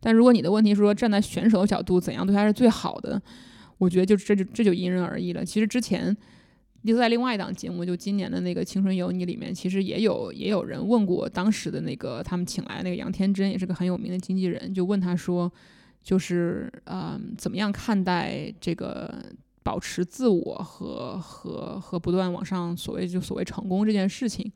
[0.01, 3.21] 但如果你的问题是说站在选手的角度，怎样对他是最好的？
[3.77, 5.45] 我觉得就这就这就因人而异了。
[5.45, 6.15] 其实之前。
[6.85, 15.51] 就在另外一档节目，就今年的那个《青春有你》里面，其实也有也有人问过当时的那个他们请来那个杨天真，也是个很有名的经纪人，就问他说，
[16.01, 19.23] 就是呃，怎么样看待这个
[19.63, 24.51] 保持自我和和和不断往上所谓就所谓成功这件事情？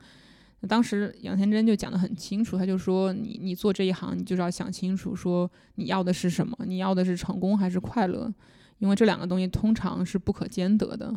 [0.60, 8.34] 那当时杨天真就讲得很清楚，他就说，你你做这一行，你就是要想清楚，说你要的是什么，你要的是成功还是快乐？
[8.80, 11.14] 因为这两个东西通常是不可兼得的。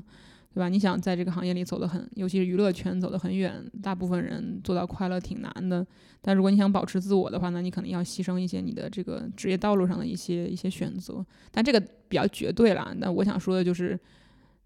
[0.53, 0.69] 对吧？
[0.69, 5.87] 你想在这个行业里走得很，尤其是娱乐圈走得很远，大部分人做到快乐挺难的。
[6.21, 11.25] 但如果你想保持自我的话，那你可能要牺牲一些你的这个职业道路上的一些一些选择。
[11.53, 12.93] 但这个比较绝对啦。
[12.97, 13.99] 那我想说的就是，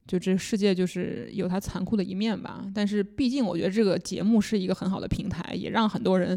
[0.07, 2.65] 就这世界就是有它残酷的一面吧。
[2.75, 6.37] 但是毕竟我觉得这个节目是一个很好的平台，也让很多人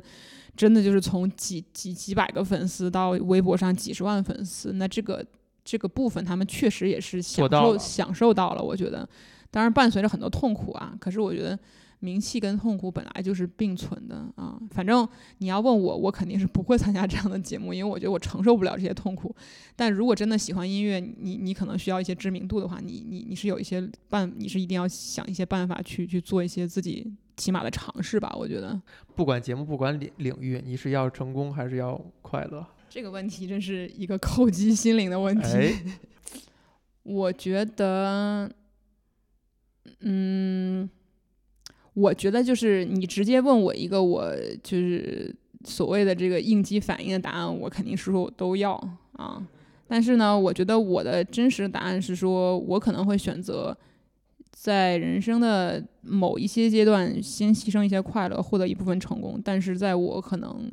[0.57, 4.73] 真的就是从几几几百个粉丝到微博上几十万粉丝。
[4.73, 5.25] 那这个
[5.63, 9.07] 这个部分他们确实也是享受享受到了，我觉得。
[9.51, 11.57] 当然伴随着很多痛苦啊，可是我觉得
[11.99, 14.59] 名气跟痛苦本来就是并存的啊。
[14.71, 15.07] 反正
[15.39, 19.35] 你要问我，我肯定是不会参加这样的节目，因为我觉得我承受不了这些痛苦。
[19.75, 28.35] 但如果真的喜欢音乐，你你可能需要一些知名度的话，你你你是有一些办，你是一定要想一些办法去去做一些自己起码的尝试吧。
[28.37, 28.79] 我觉得，
[29.15, 32.63] 不管节目，不管领领域，你是要成功还是要快乐？
[32.89, 35.97] 这个问题真是一个 扣击心灵的问题。
[37.01, 38.51] 我觉得。
[40.01, 40.89] 嗯，
[41.93, 44.31] 我觉得就是你直接问我一个，我
[44.63, 48.73] 就是所谓的这个应激反应的答案，我肯定是说我都要
[49.13, 49.45] 啊。
[49.87, 53.75] 但是呢，我觉得我的真实答案是说，我可能会选择
[54.51, 59.41] 在人生的某一些阶段先牺牲一些快乐，获得一部分成功。
[59.43, 60.69] 但是在我可能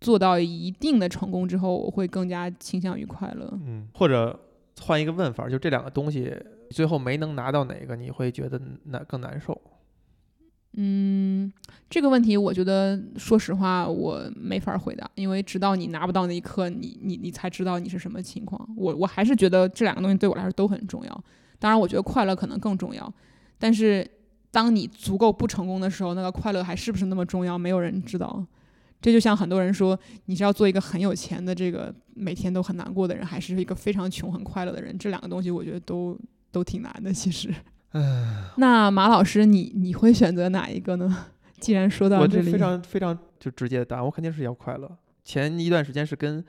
[0.00, 3.50] 做到一定的成功之后，我会更加倾向于快乐。
[3.66, 4.38] 嗯，或者
[4.80, 6.32] 换一个问法，就这两个东西。
[6.70, 9.60] 最后没能拿到哪个，你会觉得难更难受？
[10.74, 11.52] 嗯，
[11.88, 18.68] 这个问题我觉得，说实话，我没法回答，因为直到你拿不到那一刻，你你你才知道你是什么情况。
[18.76, 21.24] 我我还是觉得这两个东西对我来说都很重要。
[21.58, 23.12] 当然，我觉得快乐可能更重要。
[23.58, 24.08] 但是，
[24.52, 27.58] 当你足够不成功的时候，那个快乐还是不是那么重要？
[27.58, 28.46] 没有人知道。
[29.00, 34.96] 这就像很多人说，你是要做一个很有钱的这个每天都很难过的人，还是一个非常穷很快乐的人？
[34.96, 36.16] 这两个东西，我觉得都。
[36.50, 37.52] 都挺难的，其实。
[38.56, 41.26] 那马老师，你你会选择哪一个呢？
[41.58, 44.90] 既然说到这里，非常非常就直接的答案，我肯定是要快乐。
[45.24, 46.42] 前一段时间是跟，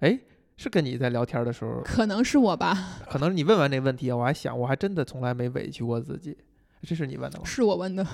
[0.00, 0.18] 哎，
[0.56, 2.76] 是跟你在聊天的时候，可能是我吧？
[3.08, 6.36] 可能你问完这个问题，我还想，我还真的从来没委屈过自己。
[6.82, 7.44] 这是你问的吗？
[7.46, 8.04] 是我问的。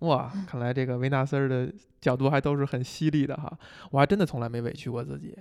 [0.00, 3.50] 哇，看来这个维纳斯的角度还都是很犀利的哈。
[3.90, 5.36] 我还真的从来没委屈过自己。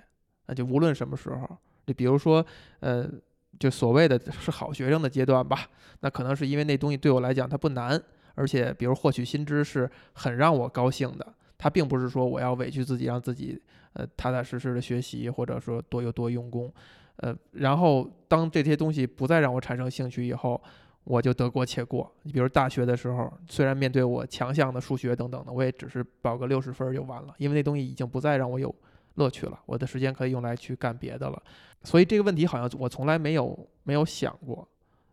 [0.47, 2.45] 那就无论什么时候，就比如说，
[2.79, 3.07] 呃。
[3.57, 5.67] 就所谓的是好学生的阶段吧，
[6.01, 8.01] 那可能是因为那东西对我来讲它不难，
[8.35, 11.33] 而且比如获取新知是很让我高兴的。
[11.57, 16.73] 它并不是说我要委屈自己，让自己呃踏踏实实的学习，或者说多有多用功，
[17.17, 20.61] 呃，然后当这些东西不再让我产生兴趣以后，
[21.03, 22.09] 我就得过且过。
[22.23, 28.73] 你比如大学的时候，虽然面对我强项的数学等等的，我也只是保个六十分就完了，因为那东西已经不再让我有
[29.19, 31.43] 乐趣了，我的时间可以用来去干别的了。
[31.83, 34.67] 所以这个问题好像我从来没有没有想过，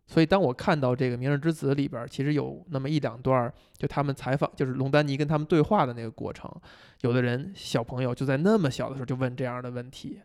[0.06, 6.50] 所以当我看到这个《明日之子》里边，其实有那么一两段，就他们采访，就是龙丹妮跟他们对话的那个过程，
[7.02, 10.20] 有的人小朋友就在那么小的时候就问这样的问题。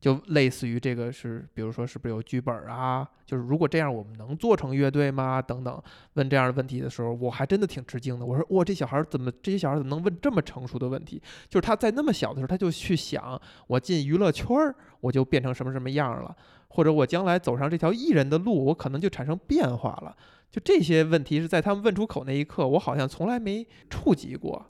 [0.00, 3.08] 就类似于这个是，比如说是不是有剧本啊？
[3.26, 5.42] 就是如果这样，我们能做成乐队吗？
[5.42, 5.82] 等等，
[6.14, 8.24] 问这样的问题的时候，我还真的挺吃惊的。
[8.24, 11.20] 我说哇，这小孩怎么这些小孩怎么能问这么成熟的问题？
[11.48, 16.36] 就是他在那么小的时候，他就去想，我进娱乐圈儿，我就变成什么什么样了，
[16.68, 20.16] 或者我将来走上这条艺人的路，我可能就产生变化了。
[20.48, 24.64] 就这些问题是在他们问出口那一刻，我好像从来没触及过。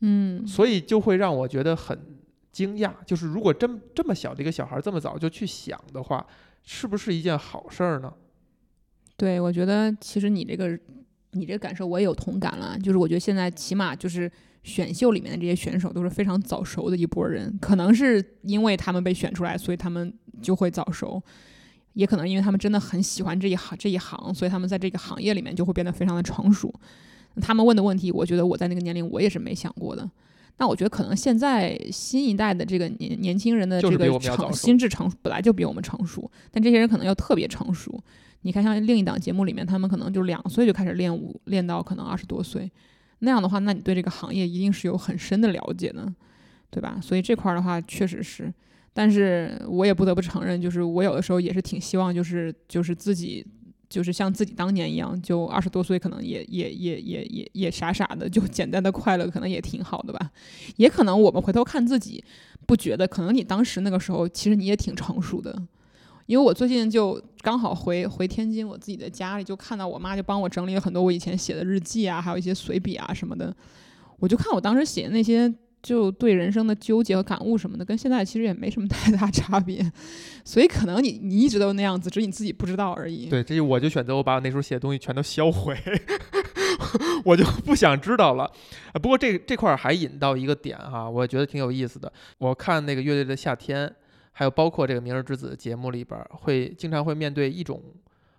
[0.00, 2.15] 嗯，所以就会让我觉得很。
[2.56, 6.26] 惊讶就是，如果真这么小的一个小孩这么早就去想的话，
[6.64, 8.10] 是不是一件好事儿呢？
[9.14, 10.66] 对，我觉得其实你这个
[11.32, 12.78] 你这个感受我也有同感了。
[12.78, 21.22] 就是我觉得现在起码就是选秀里面的这些选手都是非常早熟的一波人，可能是因为他们被选出来，所以他们就会早熟；
[21.92, 26.72] 也可能因为他们真的很喜欢这一行这一行，所以他们在这个行业里面就会变得非常的成熟。
[27.42, 30.10] 他们问的问题，我觉得我在那个年龄我也是没想过的。
[30.58, 38.02] 那我觉得可能现在新一代的这个年年轻人的这个成心智成熟本来就比我们成熟，但这些人可能要特别成熟。
[38.42, 42.70] 你看，像另一档节目里面，他们可能就两岁就开始练舞，练到可能二十多岁，
[43.18, 46.10] 那样的话，那你对这个行业一定是有很深的了解的，
[46.70, 46.98] 对吧？
[47.02, 48.52] 所以这块儿的话，确实是。
[48.94, 53.46] 但是我也不得不承认，就是我有的时候也是挺希望，就是就是自己。
[53.96, 60.30] 就是像自己当年一样，就二十多岁，可能也也也也也也傻傻的，就 简单的快乐，可能也挺好的吧。
[60.76, 62.22] 也可能我们回头看自己，
[62.66, 65.56] 不觉得，可能你当时那个时候，其实你也挺成熟的。
[66.26, 73.56] 因为我最近就刚好回回天津，我自己的家里，就看到我妈就帮我整理了很多我以前写的日记啊，还有一些随笔啊什么的。
[74.18, 75.50] 我就看我当时写的那些。
[75.86, 79.80] 就对人生的纠结和感悟什么的，跟现在其实也没什么 太大差别，
[80.44, 83.28] 所以可能你你一直都那样子，只是你自己不知道而已。
[83.28, 85.78] 对，这就我就选择我把我那时候写的东西全都销毁，
[87.24, 88.50] 我就不想知道了。
[88.94, 92.12] 不过这这块儿还引到一个点哈，我觉得挺有意思的。
[92.38, 93.88] 我看那个乐队的夏天，
[94.32, 97.80] 还有包括这个明日之子节目里边，会经常会面对一种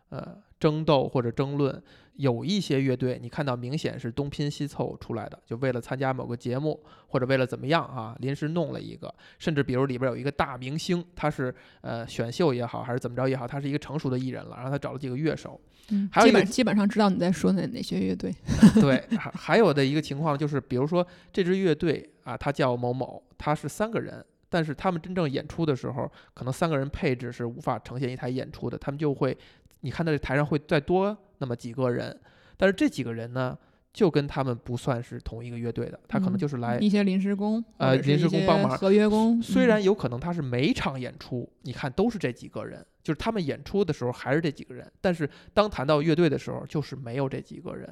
[0.09, 1.81] 呃争斗或者争论。
[2.17, 9.13] 有一些乐队，你看到明显是东拼西凑出来的，就为了参加某个节目，或者为了怎么样啊，临时弄了一个。
[9.37, 15.59] 甚至比如里边有一个大明星，他是呃选秀也好，还是怎么着也好，他是一个成熟的艺人了，然后他找了几个乐手。
[15.89, 18.33] 嗯，基本基本上知道你在说哪哪些乐队。
[18.81, 29.37] 对，还还有的一个情况就是，比如说这支乐队啊，他叫某某，他是三个人，但是他们真正演出的时候，可能三个人配置是无法呈现一台演出的，他们就会，
[29.81, 31.15] 你看到这台上会再多。
[31.37, 32.17] 那么几个人，
[32.57, 33.57] 但是这几个人呢，
[33.93, 39.41] 就跟他们不算是同一个乐队的，他可能就是来一些临时工，呃，临时工帮忙，合约工。
[39.41, 47.87] 虽然有可能他是每场演出，你看都是这几个人，就是他们演出的时候还是这几个人，但是当谈到乐队的时候，就是没有这几个人。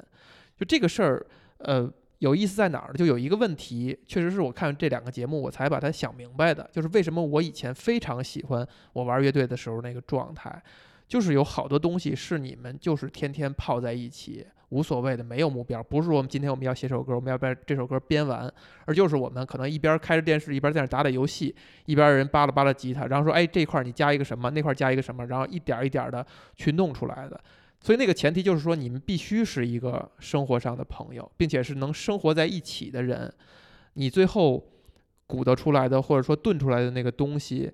[0.58, 1.26] 就这个事儿，
[1.58, 2.94] 呃，有意思在哪儿呢？
[2.94, 10.62] 就有一个问题，确实是我看这两个节目我才把它想明白的，就是为什么我以前非常喜欢我玩乐队的时候那个状态。
[11.08, 15.80] 就是有好多东西是你们就是天天泡在一起，无所谓的，没有目标。
[15.80, 18.52] 不是说我们今天我们要写首歌，我们要把这首歌编完，
[18.84, 27.40] 而就是我们可能一边开着电视，一边在那打打游戏，一边人扒拉扒拉吉他，然后说，哎，这块你加一个什么，那块加一个什么，然后一点一点的去弄出来的。
[27.80, 33.32] 所以那个前提就是说，你们必须是一个生活上的朋友，并且是能生活在一起的人，
[33.92, 34.72] 你最后
[35.28, 37.72] 鼓捣出来的或者说炖出来的那个东西。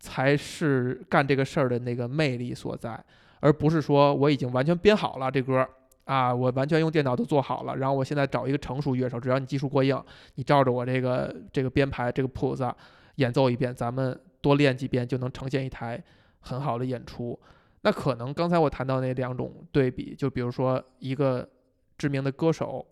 [0.00, 3.02] 才是干这个事儿的那个魅力所在，
[3.40, 5.66] 而不是说我已经完全编好了这歌
[6.04, 10.00] 啊，我完全用电脑都做好了，然后我现在找一个成熟乐手，只要你技术过硬，
[10.36, 12.72] 你照着我这个这个编排这个谱子
[13.16, 16.02] 演奏一遍，咱们多练几遍就能呈现一台
[16.40, 17.38] 很好的演出。
[17.82, 21.48] 那可能刚才我谈到那两种对比，就比如说一个
[21.96, 22.86] 知名的歌手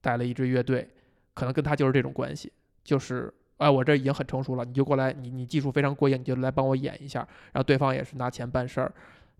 [0.00, 0.88] 带了一支乐队，
[1.34, 2.52] 可能跟他就是这种关系，
[2.84, 3.32] 就是。
[3.60, 7.20] 哎，我这已经很成熟了，你就过来，你你技术非常过硬，你就来帮我演一下。
[7.52, 8.90] 然后对方也是拿钱办事儿，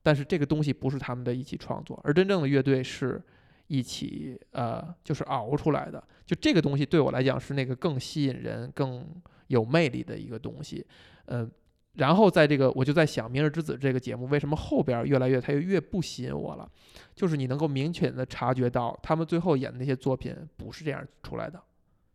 [0.02, 3.18] 但是这个东西不是他们的一起创作，而真正的乐队是
[3.66, 6.02] 一起呃，就是熬出来的。
[6.26, 9.04] 就这个东西对我来讲是那个更吸引人、更
[9.46, 10.84] 有魅力的一个东西。
[11.24, 11.50] 嗯，
[11.94, 16.70] 然后在这个我就在想，《明日之子》这个节目为什么后边越来越它又越不吸引我了？
[17.14, 21.58] 就是你能够明确的察觉到，他们最后演的那些作品不是这样出来的。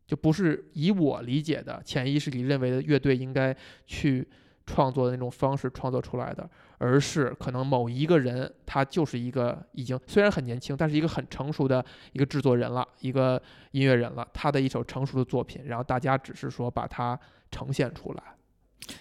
[0.08, 3.56] 就不是以我理解的潜意识里认为的乐队应该
[3.88, 4.28] 去
[4.68, 13.41] 创作的那种方式创作出来的，而是可能某一个人他就是一个已经虽然很年轻，但是一个很成熟的一个制作人了，一个
[13.72, 17.20] 音乐人了，他的一首成熟的作品，然后大家只是说把它
[17.52, 18.24] 呈现出来。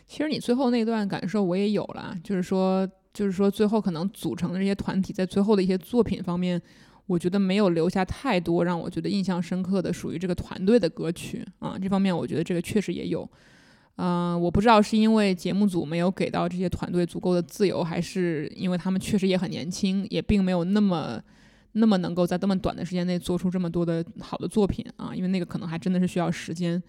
[0.07, 6.61] 其实你最后那段感受我也有了，就是说，就是说最后可能组成的这些团体在最后的一些作品方面。
[7.07, 13.29] 我觉得没有留下太多让我觉得印象深刻的属于这个团队的歌曲啊，这方面我觉得这个确实也有，
[13.97, 21.21] 嗯，我不知道是因为节目组没有给到这些团队足够的自由，还是因为他们确实也很年轻，也并没有那么
[21.73, 26.83] 那么能够在这么短的时间内做出这么多的好的作品啊，因为那个可能还真的是需要时间。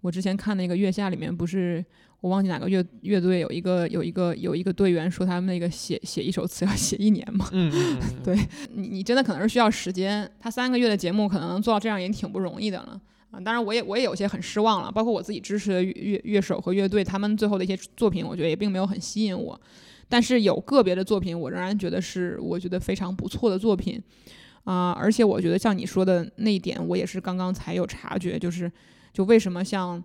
[0.00, 1.84] 我之前看那个月下里面不是。
[2.22, 7.72] 我忘记哪个乐乐队有一个有一个有一个队员说他们那个写写一首词要 写一年嘛，嗯，
[8.22, 8.36] 对
[8.74, 13.40] 你你真的可能是需要时间，他三个月的节目可能做到这样也挺不容易的了啊。
[13.40, 19.58] 当然我也我也有些很失望了，包括我自己支持的乐乐乐手和乐队，他们最后的一些作品，我觉得也并没有很吸引我。
[20.06, 23.98] 但是有个别的作品，我仍然觉得是我觉得非常不错的作品
[24.64, 24.92] 啊。
[24.92, 28.70] 而且我觉得像你说的那一点，我也是刚刚才有察觉，就是
[29.12, 30.02] 就为什么像。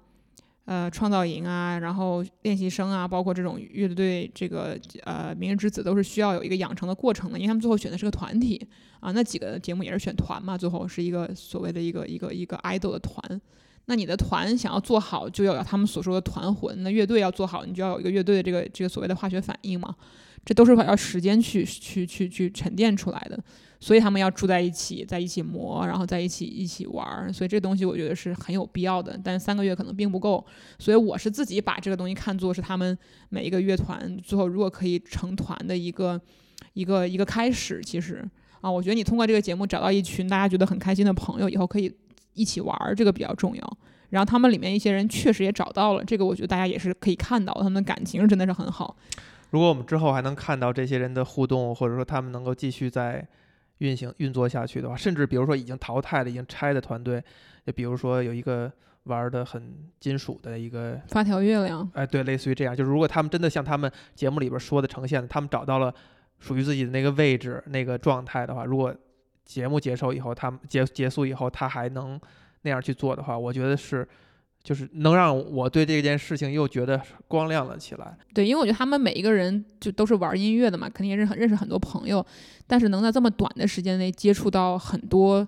[0.67, 8.59] 呃，创造营啊，然后练习生啊，包括这种乐队，这个呃，明日之子都是需要有一个养成的过程的，因为他们最后选的是个团体
[8.99, 13.39] 啊，那几个节目也是选团嘛，最后是一个所谓的一个一个一个 idol 的团，
[13.85, 19.95] 那你的团想要做好，就要有他们所说的团魂；那乐队要做好，你就要有一个乐队的这个这个所谓的化学反应嘛。
[20.45, 23.37] 这都是要时间去去去去沉淀出来的，
[23.79, 27.33] 所以他们要住在一起，在一起磨，然后在一起一起玩儿。
[27.33, 30.45] 所以这东西我觉得是很有必要的，但三个月可能并不够。
[30.77, 32.95] 所以我是自己把这个东西看作是他们
[33.29, 36.21] 每一个乐团最后如果可以成团的一个
[36.73, 37.81] 一个一个开始。
[37.83, 38.23] 其实
[38.61, 41.91] 啊，我觉得你通过这个节目找到一群大家觉得很开心的朋友，以后可以
[42.35, 43.77] 一起玩儿，这个比较重要。
[44.11, 48.95] 然后他们里面一些人确实也找到了，这个我觉得大家也是可以看到，他们的感情真的是很好。
[49.55, 53.25] 如果我们之后还能看到这些人的互动，或者说他们能够继续在
[53.77, 57.23] 运行运作下去的话，甚至比如说已经淘汰了、已经拆的团队，
[57.65, 58.69] 就比如说有一个
[59.03, 65.93] 玩的很金属的一个发条月亮，哎，对，类似于这样，就是如果他们真的像他们节目里边说的呈现的，他们找到了
[66.39, 68.93] 属于自己的那个位置、那个状态的话，如果
[69.45, 72.19] 节目结束以后，他们结结束以后，他还能
[72.63, 74.05] 那样去做的话，我觉得是。
[74.65, 78.17] 就是能让我对这件事情又觉得光亮了起来。
[78.33, 82.25] 对，因为我觉得他们每一个人就都是玩音乐的嘛，肯定也认认识很多朋友，
[82.65, 85.47] 但是能在这么短的时间内接触到很多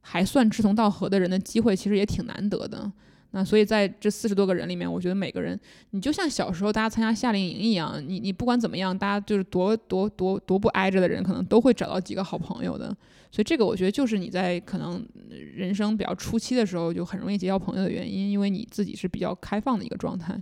[0.00, 2.90] 还算志同道合的人的机会，其实也挺难得的。
[3.34, 5.58] 那所以在这四十多个人里面，我觉得每个人，
[5.90, 12.94] 你就像小时候大家参加夏令营一样，你你不管怎么样，大家就是多多多多不挨着的人，可能都会找到几个好朋友的。
[13.30, 15.02] 所以这个我觉得就是你在可能
[15.54, 20.38] 人生比较初期的时候就很容易结交朋友的原因，因为你自己是比较开放的一个状态。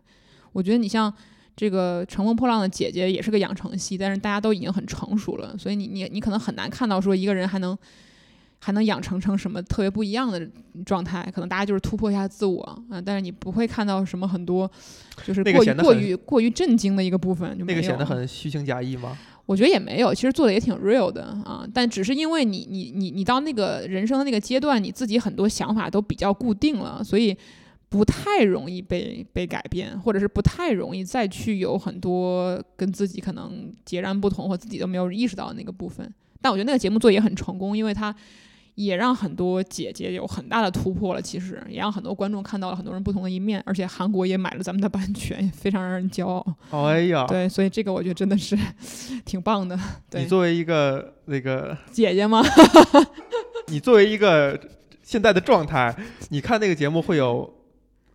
[0.52, 1.12] 我觉得你像
[1.54, 7.78] 这个《乘风破浪的姐姐》也是个养成系，但是大家都已经很成熟了，所以你你你可能很难看到说一个人还能。
[8.62, 10.46] 还能养成成什么特别不一样的
[10.84, 11.26] 状态？
[11.34, 14.70] 可能大家就是突破一下自我啊，但是你不会看到什么很多，
[15.24, 17.56] 就是过于过于过于震惊的一个部分。
[17.66, 19.16] 那个显得很虚情假意吗？
[19.46, 21.66] 我觉得也没有，其实做的也挺 real 的啊。
[21.72, 27.34] 但只是因为你你你你到那个人生的那个阶段，你自己很多想法都比较固定了，所以
[27.88, 36.12] 不太容易被被改变，或者是不太容易再去有很多跟自己可能截然不同或自己都没有意识到的那个部分。
[36.42, 38.14] 但我觉得那个节目做也很成功，因为它。
[38.74, 46.44] 也让很多姐姐有很大的突破了，其实也让很多观众看到了很多人不同的一面，而且韩国也买了咱们的版权，非常让人骄傲。
[46.70, 48.56] 哎呀，对，所以这个我觉得真的是
[49.24, 49.78] 挺棒的。
[50.12, 52.42] 你作为一个那个姐姐吗？
[53.68, 54.58] 你作为一个
[55.02, 55.94] 现在的状态，
[56.30, 57.52] 你看那个节目会有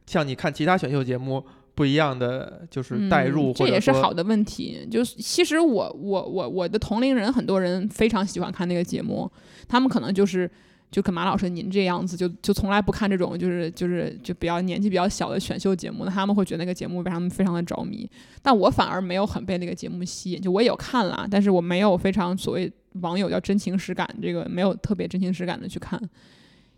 [0.06, 1.46] 像你看其他选秀节目
[1.76, 4.88] 不一样的，就是代入，这也是好的问题。
[4.90, 9.30] 就是其实我我我我的同龄人很多人非常喜欢看那个节目。
[9.68, 10.50] 他们可能就是
[10.90, 18.10] 就跟马老师您这样子，就就从来不看这种就是就是就比较年纪比较小的选秀节目，那他们会觉得那个节目为他们非常的着迷。
[18.42, 22.72] 但我反而没有很被那个节目吸引，就我也有看了，但是我没有非常所谓
[23.02, 26.00] 网友叫真情实感，这个没有特别真情实感的去看，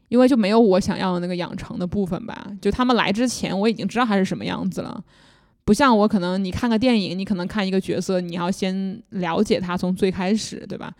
[0.09, 2.47] 因为就没有我想要的那个养成的部分吧。
[2.61, 5.03] 就他们来之前，我已经知道他是什么样子了，
[5.65, 10.93] 不像我可能你看个电影，你可能看一个角色，你要先了解他从最开始，对吧？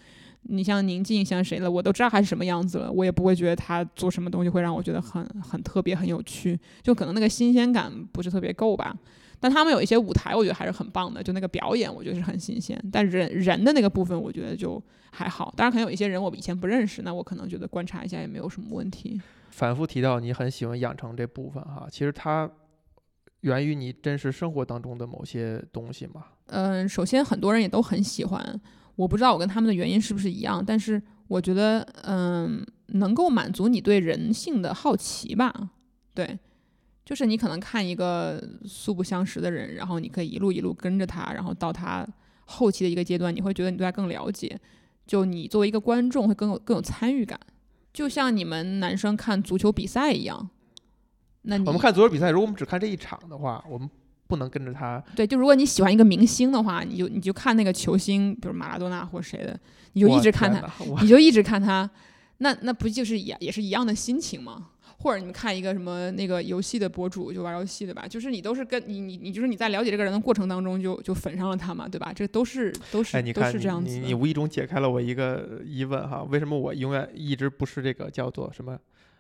[0.50, 8.96] 你像宁静，像谁了，我都知道他是什么样子了，我也不会觉得他做什么东西会让我觉得很很特别、很有趣，就可能那个新鲜感不是特别够吧。
[9.40, 12.80] 但他们有一些舞台，我觉得还是很棒的，就那个表演，我觉得是很新鲜。
[12.92, 14.82] 但人人的那个部分，我觉得就
[15.12, 15.54] 还好。
[15.56, 19.22] 当然，可能有一些人我以前不认识，那我可能觉得观察一下也没有什么问题。
[19.52, 22.50] 反复提到你很喜欢养成这部分哈，其实它
[23.42, 26.26] 源于你真实生活当中的某些东西嘛。
[26.48, 28.62] 嗯，首先很多人也都很喜欢。
[28.96, 35.54] 我不知道我跟他们的原因是不是一样，但是我觉得，嗯，能够满足你对人性的好奇吧。
[36.16, 36.38] 对，
[37.08, 42.06] 就是你可能看一个素不相识的人，然后你可以一路一路跟着他，然后到他
[42.44, 44.60] 后期的一个阶段，你会觉得你对他更了解。
[45.06, 47.40] 就你作为一个观众会更有更有参与感，
[47.94, 50.50] 就像你们男生看足球比赛一样。
[51.44, 53.90] 那我们看足球比赛，如果我们只看这一场的话，我们。
[54.30, 55.02] 不能跟着他。
[55.16, 59.58] 对，就如果你喜欢一个明星的话，你就你就看那个球星，比如马拉多纳或谁的，
[59.94, 60.70] 你就一直看他，
[61.02, 61.90] 你就一直看他，
[62.40, 64.72] 那那不就是也也是一样的心情吗？
[65.00, 72.12] 或者你们看一个什么那个游戏的博主，就玩游戏的吧，就是你都是跟你你你就是你在了解这个人的过程当中，就就粉上了他嘛，对吧？
[72.12, 73.92] 这都是都是都是这样子。
[73.92, 78.78] 你你无意中解开了我一个疑问哈，为什么我永远一直不是这个叫做什么？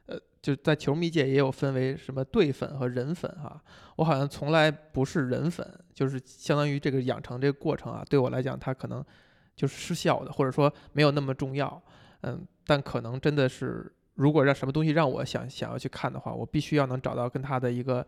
[0.07, 3.61] 呃，就在球迷界也有分为什么队粉和人粉哈，
[3.97, 9.03] 我好像从来不是人粉，就是相当于这个养成这个过程啊，对我来讲它可能
[9.53, 11.83] 就是失效的，或者说没有那么重要，
[12.21, 18.05] 嗯，但可能真的是如果让什么东西让我想想要去看的话，我必须要能找到跟他的一个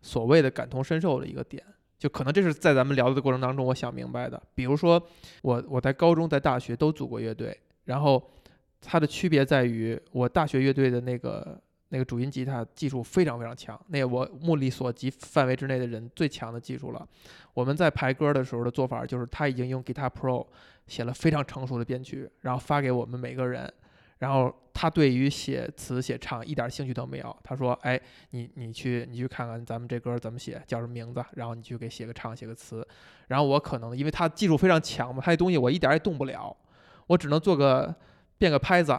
[0.00, 1.62] 所谓的感同身受的一个点，
[1.98, 5.00] 就可能这是在咱们聊的过程当中我想明白的，比如说
[5.42, 7.54] 我我在高中在大学都组过乐队，
[7.84, 8.22] 然后。
[8.88, 11.58] 它的区别在于，我大学乐队的那个
[11.88, 17.08] 那个主音吉他技术非常非常强，那我目力所及范围之内的人最强的技术了。
[17.54, 20.46] 我们在排歌的时候的做法就是，他已经用 Guitar Pro
[20.86, 23.72] 写了非常成熟的编曲，然后发给我们每个人。
[24.18, 27.36] 然后他对于写词写唱一点兴趣都没有。
[27.42, 28.00] 他说：“哎，
[28.30, 31.24] 你你去你去看看咱们这歌怎么写，叫什么名字？
[31.32, 32.86] 然后你去给写个唱，写个词。
[33.28, 36.56] 然后我可能因为他技术非常强嘛，他这东西我一点也动不了，
[37.06, 37.94] 我只能做个
[38.38, 38.98] 变个拍子，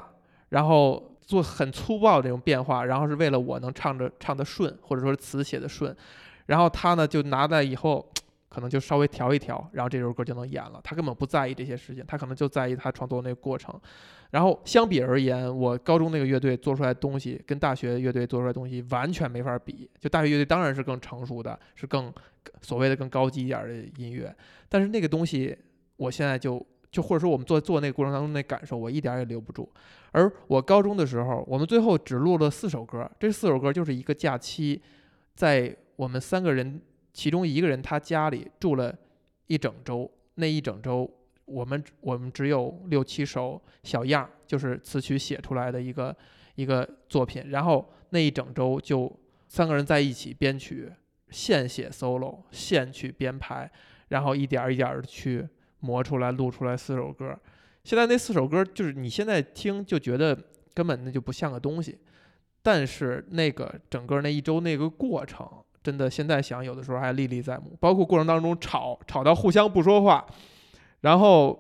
[0.50, 5.96] 然后做很粗暴这种变化，然后是为了我能唱着唱的顺，或者说词写的顺。
[6.46, 8.06] 然后他呢就拿在以后。”
[8.58, 10.82] 可能就稍微调一调，然后这首歌就能演了。
[10.84, 13.80] 他根本不在意这些事情，他可能就在意他创作那个过程。
[14.32, 19.88] 然后相比而言，我高中那个乐队做出来的东西跟大学乐队做出来的东西完全没法比。
[20.00, 22.12] 就大学乐队当然是更成熟的，是更
[22.64, 24.36] 所谓的更高级一点的音乐，
[24.68, 25.56] 但是那个东西
[25.96, 29.72] 我现在就就或者说我们做做那个过程当中那感受，我一点也留不住。
[30.14, 34.82] 而我高中的时候，我们最后只录了四首歌，这四首歌就是一个假期，
[35.36, 36.82] 在我们三个人。
[37.18, 38.96] 其中一个人他家里住了
[39.48, 41.12] 一整周，那一整周
[41.46, 46.16] 我们我们只有六七首小样，就是词曲写出来的一个
[46.54, 47.50] 一个作品。
[47.50, 49.12] 然后那一整周就
[49.48, 50.94] 三个人在一起编曲，
[51.32, 53.68] 现写 solo，现去编排，
[54.10, 55.44] 然后一点一点的去
[55.80, 57.36] 磨出来，录出来四首歌。
[57.84, 60.38] 现在那四首歌就是你现在听就觉得
[60.76, 61.98] 根本那就不像个东西，
[62.62, 65.50] 但是那个整个那一周那个过程。
[65.88, 70.26] 真的，现在想有的时候还历历在目，包括过程当中吵吵到互相不说话，
[71.00, 71.58] 然后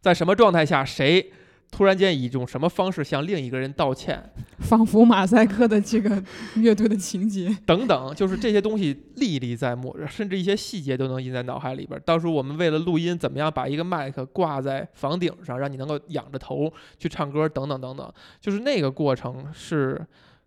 [0.00, 1.30] 在什么状态下，谁
[1.70, 6.24] 突然间以一种什么方式向另一个人道歉， 仿佛马赛克的这个
[6.54, 12.00] 乐队的情节等等，就是这些东西历历在目，甚至一些细节都能印在脑海里边。
[12.06, 20.00] 到时候我们为了录音，怎么样把一个麦克挂在房顶上，让你能够仰着头去唱歌，等等等等，就是那个过程是，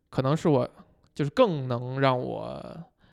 [0.09, 0.67] 可能是我。
[1.17, 2.63] 就是更能让我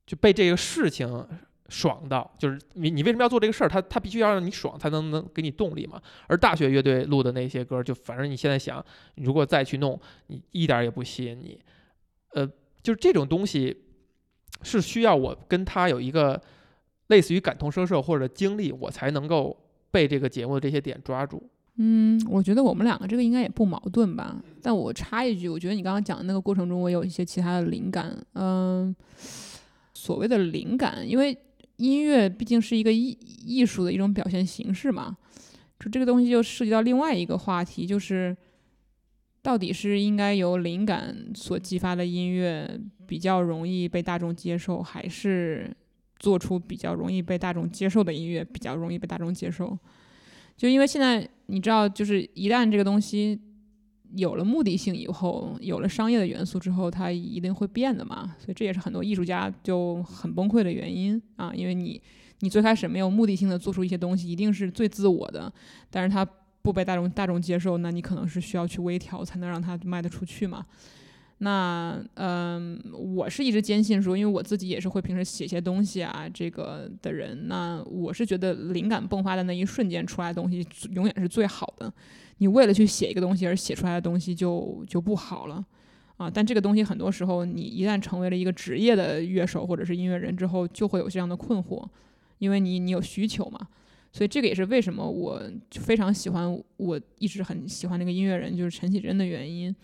[0.05, 1.27] 就被这个事情
[1.71, 3.69] 爽到，就是你你为什么要做这个事儿？
[3.69, 5.99] 他他必须要让你爽，才能能给你动力嘛。
[6.27, 8.85] 而大学乐队录的那些歌，就反正你现在想，
[9.15, 11.59] 如果再去弄，你一点也不吸引你。
[12.35, 12.47] 呃，
[12.83, 13.75] 就是这种东西
[14.61, 16.39] 是需要我跟他有一个
[17.07, 19.59] 类似于感同身受或者经历，我才能够
[19.91, 21.43] 被这个节目的这些点抓住。
[21.77, 24.41] 嗯，我觉得我们两个这个应该也不矛盾吧。
[24.63, 28.17] 但我插一句，我觉得你刚刚讲的那个过程中，我有一些其他的灵感。
[28.35, 28.95] 嗯，
[29.93, 31.37] 所谓的灵感，因为
[31.77, 35.17] 音乐毕竟是一个艺艺术的一种表现形式嘛，
[35.81, 38.37] 就这个东西就涉及到另外一个话题，就是
[39.43, 45.77] 到底是应该由灵感所激发的音乐比较容易被大众接受，还是
[46.21, 49.77] 做出比较容易被大众接受的音乐比较容易被大众接受？
[50.57, 53.39] 就因为现在你知道，就是一旦这个东西
[54.17, 58.35] 有了目的性以后，有了商业的元素之后，它一定会变的嘛。
[58.39, 61.53] 所以这也是很多艺术家就很崩溃的原因啊。
[61.55, 62.01] 因为你
[62.41, 65.53] 你最开始没有目的性的做出一些东西，一定是最自我的，
[65.91, 66.25] 但是它
[66.63, 70.65] 不被大众大众接受，那你可能是需要去微调才能让它卖得出去嘛。
[71.39, 81.93] 那嗯，我是一直坚信说，因为我自己也是会平时写些东西啊，这个的人，那我是觉得灵感迸发的那一瞬间出来的东西永远是最好的。
[82.39, 85.65] 你为了去写一个东西而写出来的东西就就不好了
[86.17, 86.31] 啊。
[86.31, 91.85] 但这个东西很多时候，你一旦成为了一个职业的乐手或者是音乐人之后，就会有这样的困惑，
[92.39, 93.69] 因为你你有需求嘛。
[94.13, 99.75] 所以这个也是为什么我非常喜欢，我一直很喜欢那个音乐人，就是陈绮贞的原因。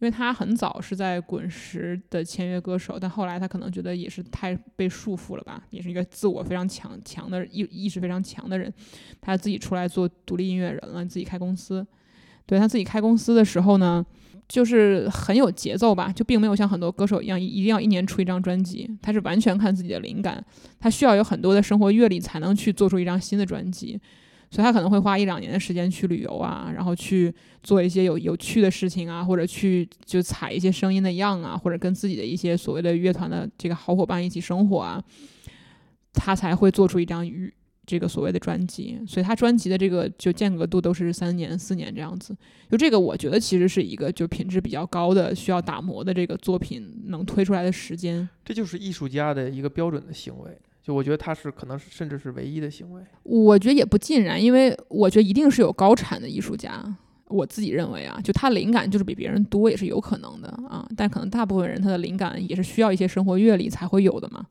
[0.00, 8.72] 因为他很早是在滚石的签约歌手，但后来他可能觉得也是太被束缚了吧，也是一个自我非常强强的意意识非常强的人，
[9.20, 11.84] 他自己出来做独立音乐人了，自己开公司。
[12.46, 14.02] 对他自己开公司的时候呢，
[14.48, 20.42] 就是很有节奏吧，就并没有像很多歌手一样一一定要一年出一张专辑，他是完全看自己的灵感，
[20.78, 24.00] 他需要有很多的生活阅历才能去做出一张新的专辑。
[24.50, 35.02] 所以他可能会花一两年的时间去旅游啊，然后去做一些有有趣的事情啊，或者去就采一些声音的样啊，或者跟自己的一些所谓的乐团的这个好伙伴一起生活啊，
[36.14, 37.52] 他才会做出一张与
[37.84, 38.98] 这个所谓的专辑。
[39.06, 42.34] 所以他专辑的这个就间隔度都是三年、四年这样子。
[42.70, 48.28] 就这个，我觉得其实是一个就品质比较高的、需要打磨的这个作品能推出来的时间。
[48.44, 50.58] 这就是艺术家的一个标准的行为。
[50.88, 56.82] 就我觉得他是可能是甚至是唯一的行为，我觉得也不尽然，因为我觉得一定是有高产的艺术家，
[57.26, 64.46] 我自己认为啊，就他灵感就是比别人多也是有可能的啊，但可能大部分人他的灵感也是需要一些生活阅历才会有的嘛，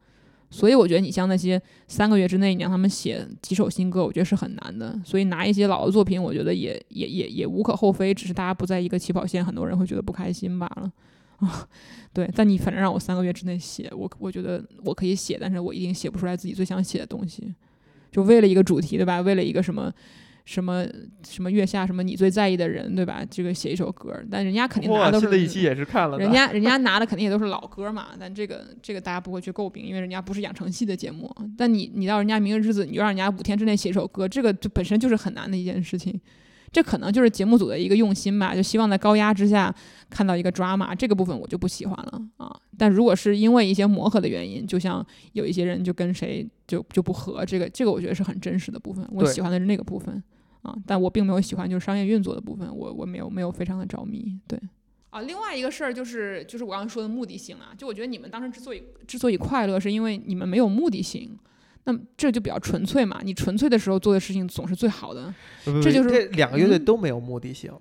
[0.51, 10.91] 所以我觉得你像那些三个月之内你让他们写几首新歌，我觉得是很难的，所以拿一些老的作品，我觉得也也也也无可厚非，只是大家不在一个起跑线，很多人会觉得不开心罢了。
[11.37, 11.67] 啊。
[12.13, 17.53] 对，但你反正让我三个月之内写，我我觉得我可以写，但是我一定写不出来自己最想写的东西。
[18.11, 19.21] 就为了一个主题，对吧？
[19.21, 19.93] 为了一个什么
[20.45, 20.83] 什么
[21.23, 23.23] 什么月下什么你最在意的人，对吧？
[23.29, 28.07] 这个写一首歌，但人家肯定拿的都是一期也是看了，人家人家拿的肯定也都是老歌嘛。
[28.19, 31.31] 但这个这个大家不会去诟病，因为人家不是养成系的节目。
[31.55, 36.19] 但你你到人家明日之子，你就让人家五天之内写一首歌，这个就本身就是很难的一件事情。
[36.71, 39.73] 这可能就是节目组的一个用心吧，就希望在高压之下
[40.09, 42.53] 看到一个 drama，这个部分我就不喜欢了啊。
[42.77, 50.21] 但如果是因为一些磨合的原因，就像有一些人就跟谁就就不合，这个这个我觉得是很真实的部分，我喜欢的是那个部分
[50.61, 50.75] 啊。
[50.85, 54.37] 但我并没有喜欢就是商业运作的部分，我我没有没有非常的着迷。
[54.47, 54.59] 对
[55.09, 61.37] 啊，另外一个事儿就是就是我刚刚说的目的性啊，就我觉得你们当时之所以之所以快乐，是因为你们没有目的性。
[61.89, 65.33] 那这就比较纯粹嘛，你纯粹的时候做的事情总是最好的。
[65.63, 67.71] 这就是这两个乐队都没有目的性，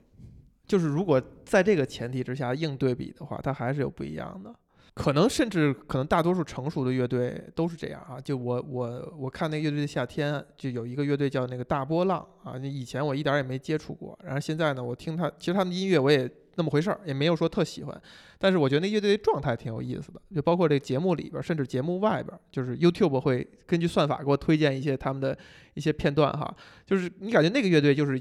[0.65, 4.55] 就是如果在这个前提之下硬对比的话，它还是有不一样的。
[4.95, 8.21] 可能甚至可能大多数成熟的乐队都是这样啊。
[8.21, 12.57] 就我我我看那乐队的夏天，就有一个乐队叫那个大波浪啊。
[12.59, 16.31] 以前我一点也没接触过，然后现在呢，我听他其实他们的音乐我也。
[16.57, 18.03] 那么回事儿，也没有说特喜欢，
[18.39, 25.37] 但是我觉得那乐队的状态挺有意思的，就包括这个节目里边，甚至节目外边，就是 YouTube 会根据算法给我推荐一些他们的
[25.75, 26.55] 一些片段哈，
[26.85, 28.21] 就是你感觉那个乐队就是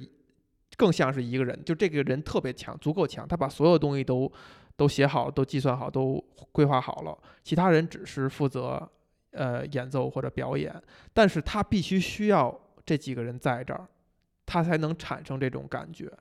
[0.78, 4.32] 更像是一个人，就这个人特别强，足够强，他把所有东西都
[4.76, 6.22] 都写好，都计算好，都
[6.52, 8.86] 规划好了，其他人只是负责
[9.32, 10.76] 呃演奏或者表演，
[11.14, 12.54] 但是他必须需要
[12.86, 13.88] 这几个人在这儿，
[14.46, 16.12] 他才能产生这种感觉。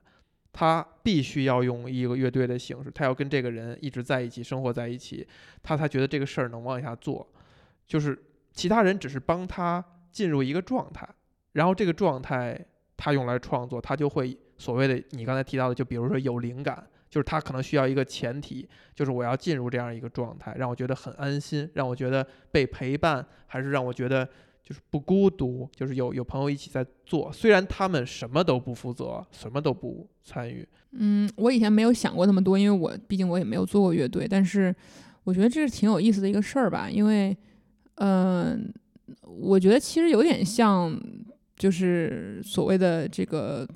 [0.54, 5.26] 他必须要用一个乐队的形式，他要跟这个人一直在一起，生活在一起，
[5.64, 7.28] 他才觉得这个事儿能往下做。
[7.84, 8.16] 就是
[8.52, 11.06] 其他人只是帮他进入一个状态，
[11.52, 12.58] 然后这个状态
[12.96, 24.28] 他用来创作，他就会所谓的你刚才提到的，就比如说有灵感，就是他可能需要一个前提，就是我要进入这样一个状态，让我觉得很安心，让我觉得被陪伴，还是让我觉得。
[24.64, 30.66] 就是不孤独，就是有有朋友一起在做，虽然他们什么都不负责，什么都不参与。
[30.92, 34.74] 嗯，我以前没有想过那么多，因为我毕竟我也没有做过乐队，但是
[35.24, 37.36] 我觉得这是挺有意思的一个事儿吧，因为，
[37.96, 38.72] 嗯，
[39.26, 40.98] 我觉得其实有点像，
[41.56, 43.68] 就是所谓的这个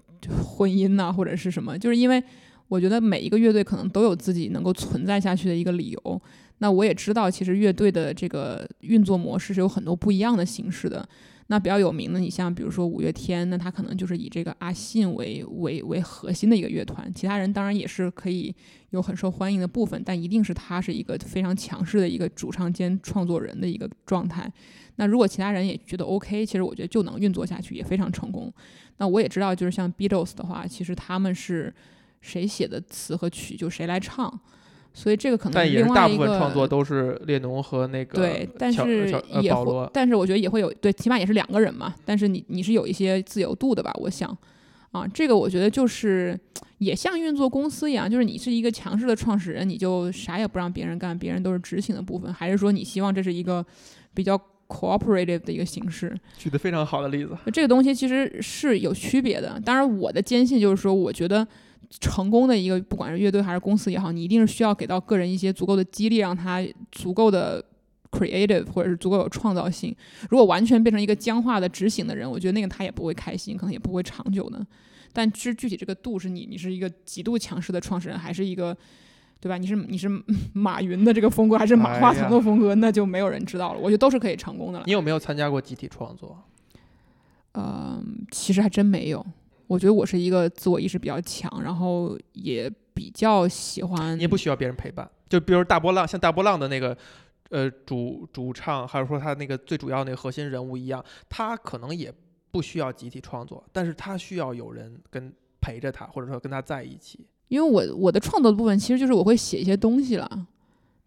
[0.42, 2.22] 婚姻呐，或者是什么，就是因为
[2.68, 6.22] 我觉得每一个乐队可能都有自己能够存在下去的一个理由。
[6.58, 11.08] 那我也知道，其实乐队的这个运作模式是有很多不一样的形式的。
[11.50, 18.54] 那比较有名的，你像比如说五月天，那他可能就是以这个阿信为为为核心的一个乐团，其他人当然也是可以
[18.90, 24.52] 有很受欢迎的部分，但一定是他是一个非常强势的一个主唱兼创作人的一个状态。
[24.96, 28.52] 那如果其他人也觉得 OK，其实我觉得就能运作下去，也非常成功。
[28.98, 31.72] 那我也知道，就是像 Beatles 的话，其实他们是
[32.20, 34.38] 谁写的词和曲就谁来唱。
[34.98, 39.08] 所以这个可能但也是大部分创作都是列侬和那个对，但是
[39.40, 41.94] 也会，但是我觉得也会有对，起码也是两个人嘛。
[42.04, 43.92] 但是你你是有一些自由度的吧？
[44.00, 44.36] 我想
[44.90, 46.36] 啊，这个我觉得就是
[46.78, 53.64] 也像运作公司一样，就是你是一个强势的创始人，你就啥也不让别人干，别人都是执行的部分，还是说你希望这是一个
[54.12, 54.36] 比较
[54.66, 56.12] cooperative 的一个形式？
[56.36, 59.62] 举的非常好的例子，这个东西其实是有区别的。
[59.64, 61.46] 当然，我的坚信就是说，我觉得。
[62.00, 66.62] 成功的一个，不管是乐队还是公司也好，你一定是需要给到个人一些足够的激励，让他
[66.92, 67.64] 足够的
[68.10, 69.94] creative 或者是足够有创造性。
[70.30, 74.64] 如果完全变成一个僵化的执行的人，我觉得那个他也不会开心，可能也不会长久的。
[75.12, 78.76] 但其实具体这个度是你，你是一个极度强势的创始人，还是一个，
[79.40, 79.56] 对吧？
[79.56, 80.08] 你是你是
[80.52, 83.78] 马云的这个风格，还是马化腾的风格，那就没有人知道了。
[83.78, 84.84] 我觉得都是可以成功的了。
[84.86, 86.36] 你有没有参加过集体创作？
[87.54, 89.24] 嗯，其实还真没有。
[89.68, 94.16] 我觉得我是一个自我意识比较强，然后也比较喜欢。
[94.16, 96.96] 你也不需要别人陪伴，就比如大波浪，像大波浪的那个，
[97.50, 102.12] 呃，主主唱，还是说他那个最主要那个核心人物一样，他可能也
[102.50, 107.20] 不需要集体创作，但是他需要有人跟陪着他，或者说跟他在一起。
[107.48, 110.46] 因为我我的创作的部分其实就是我会写一些东西了。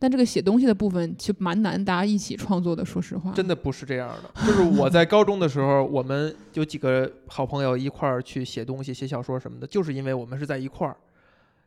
[0.01, 2.83] 但这个写东西的部分其实蛮难，大家一起创作的。
[2.83, 4.47] 说实话，真的不是这样的。
[4.47, 10.97] 就是我在高中的时候，我们有几个好朋友一块儿去写东西、写小说什么的，就是因为我们是在一块儿，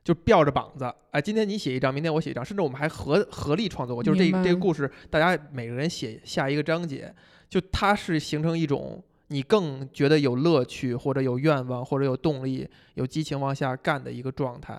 [0.03, 0.93] 就吊着膀子。
[1.13, 4.03] 哎，今天你写一张，明天我写一张，甚至我们还合合力创作过。
[4.03, 7.15] 就是这这个故事，大家每个人写下一个章节，
[7.49, 14.77] 就它是形成一种你更觉得有乐趣，或者有愿望，或者有动力、有激情往下干的一个状态。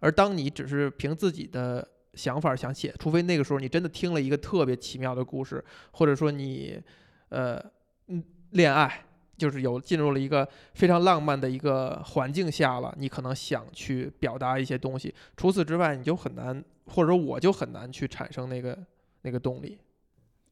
[0.00, 1.88] 而当你只是凭自己的。
[2.14, 6.80] 想法想写，除非那个时候你真的听了一个特别奇妙的故事，或者说你，
[7.28, 7.62] 呃，
[8.08, 9.04] 嗯，恋爱，
[9.36, 15.14] 就是有进入了一个非常浪漫的一个环境下了，你可能想去表达一些东西。
[15.36, 18.78] 除此之外，你就很难，或者说我就很难去产生那个
[19.22, 19.78] 那个动力。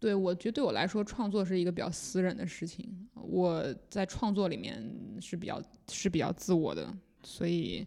[0.01, 3.09] 对，我觉得对我来说，创作是一个比较私人的事情。
[3.15, 4.81] 我在创作里面
[5.21, 6.89] 是比较是比较自我的，
[7.25, 7.85] 所以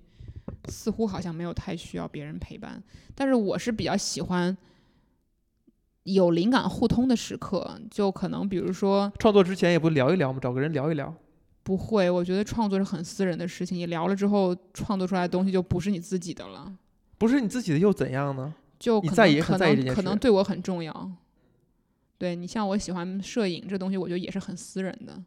[0.69, 2.81] 似乎好像没有太需要别人陪伴。
[3.15, 4.55] 但是我是比较喜欢
[6.03, 10.39] 有灵感互通的时刻，就可能比如说创作之前也不聊一聊吗？
[10.41, 11.13] 找个人聊一聊。
[11.63, 13.77] 不会，我觉得创作是很私人的事情。
[13.77, 16.75] 你聊了之后，创作出来的东西就不是你自己的了。
[17.19, 18.53] 不是你自己的又怎样呢？
[18.79, 21.11] 就你在意可能可能对我很重要。
[22.17, 25.23] 对你像我喜欢摄影这东西，我觉得也是很私人的。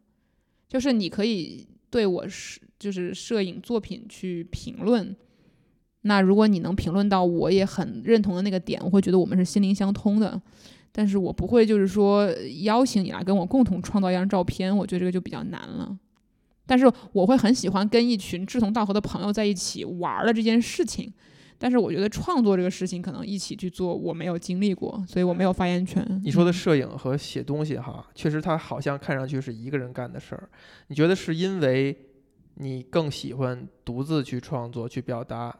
[0.68, 1.64] 就是你可以
[1.94, 5.14] 对我是就是摄影作品去评论，
[6.00, 10.42] 那如果你能评论到我也很认同的那个点，我会觉得我们是心灵相通的。
[10.90, 12.28] 但是我不会就是说
[12.62, 15.96] 邀请你来跟我共同创造一张照片，我觉得这个就比较难了。
[16.66, 21.12] 但是我会很喜欢跟一群志同道合的朋友在一起玩儿的这件事情。
[21.58, 26.04] 但是我觉得创作这个事情可能一起去做，我没有经历过，所以我没有发言权。
[26.22, 30.48] 你说的嗯摄影和写东西哈，确实它好像看上去是一个人干的事儿。
[30.88, 31.96] 你觉得是因为
[32.54, 35.56] 你更喜欢独自去创作、去表达，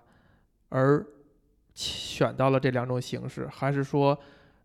[0.68, 1.06] 而
[1.74, 4.16] 选到了这两种形式，还是说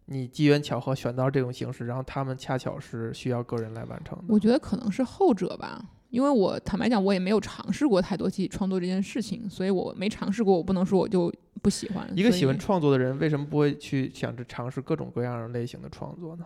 [0.05, 4.25] 你机缘巧合选到这种形式，然后他们恰巧是需要个人来完成的？
[4.27, 11.31] 我觉得可能是后者吧，因为我坦白讲，我也没有尝试过太多自己创作这件事情，所以我没尝试过，我不能说我就
[11.61, 12.09] 不喜欢。
[12.15, 16.45] 一个喜欢创作的人，为什么不会去想着尝试各种各样类型的创作呢？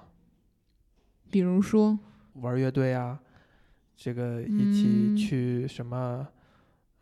[1.32, 1.98] 比如说，
[2.34, 3.18] 玩乐队啊，
[3.96, 6.28] 这个一起嗯去什么，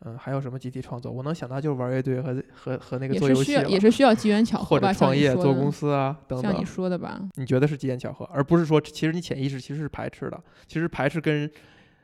[0.04, 1.12] 嗯、还有什么集体创作？
[1.12, 6.64] 我能想到就是玩乐队和和和那个也是需要做游戏，也是需要机缘巧合或者吧，创业、做公司啊等等像你。
[6.64, 11.50] 说的吧，你觉得是机缘巧合，而不是说其实你潜意识其实是排斥的，其实排斥跟人，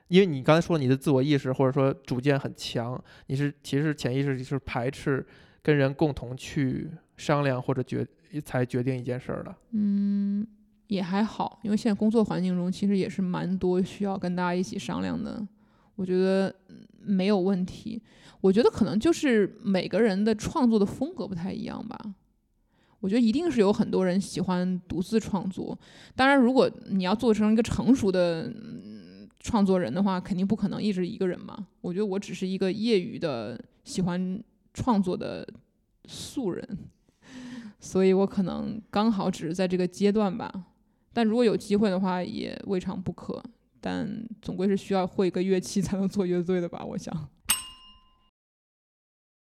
[0.08, 5.24] 因为你刚才说你的自我意识或者说主见很强，你是其实潜意识是排斥
[5.62, 8.06] 跟人共同去商量或者决
[8.44, 9.54] 才决定一件事儿的。
[9.72, 10.46] 嗯，
[10.86, 15.46] 也还好，因为现在工作环境中其实也是蛮多需要跟大家一起商量的，
[15.94, 16.54] 我觉得
[17.00, 18.02] 没有问题。
[18.40, 21.98] 我觉得可能就是每个人的创作的风格不太一样吧。
[23.00, 25.78] 我觉得一定是有很多人喜欢独自创作，
[26.16, 28.52] 当然，如果你要做成一个成熟的
[29.40, 31.68] 创作人的话，肯定不可能一直一个人嘛。
[31.80, 34.42] 我觉得我只是一个业余的喜欢
[34.74, 35.46] 创作的
[36.06, 36.78] 素人，
[37.80, 40.52] 所以我可能刚好只是在这个阶段吧。
[41.12, 43.42] 但如果有机会的话，也未尝不可。
[43.80, 46.84] 但总归是需要会一个乐器才能做乐队的吧？
[46.84, 47.28] 我想。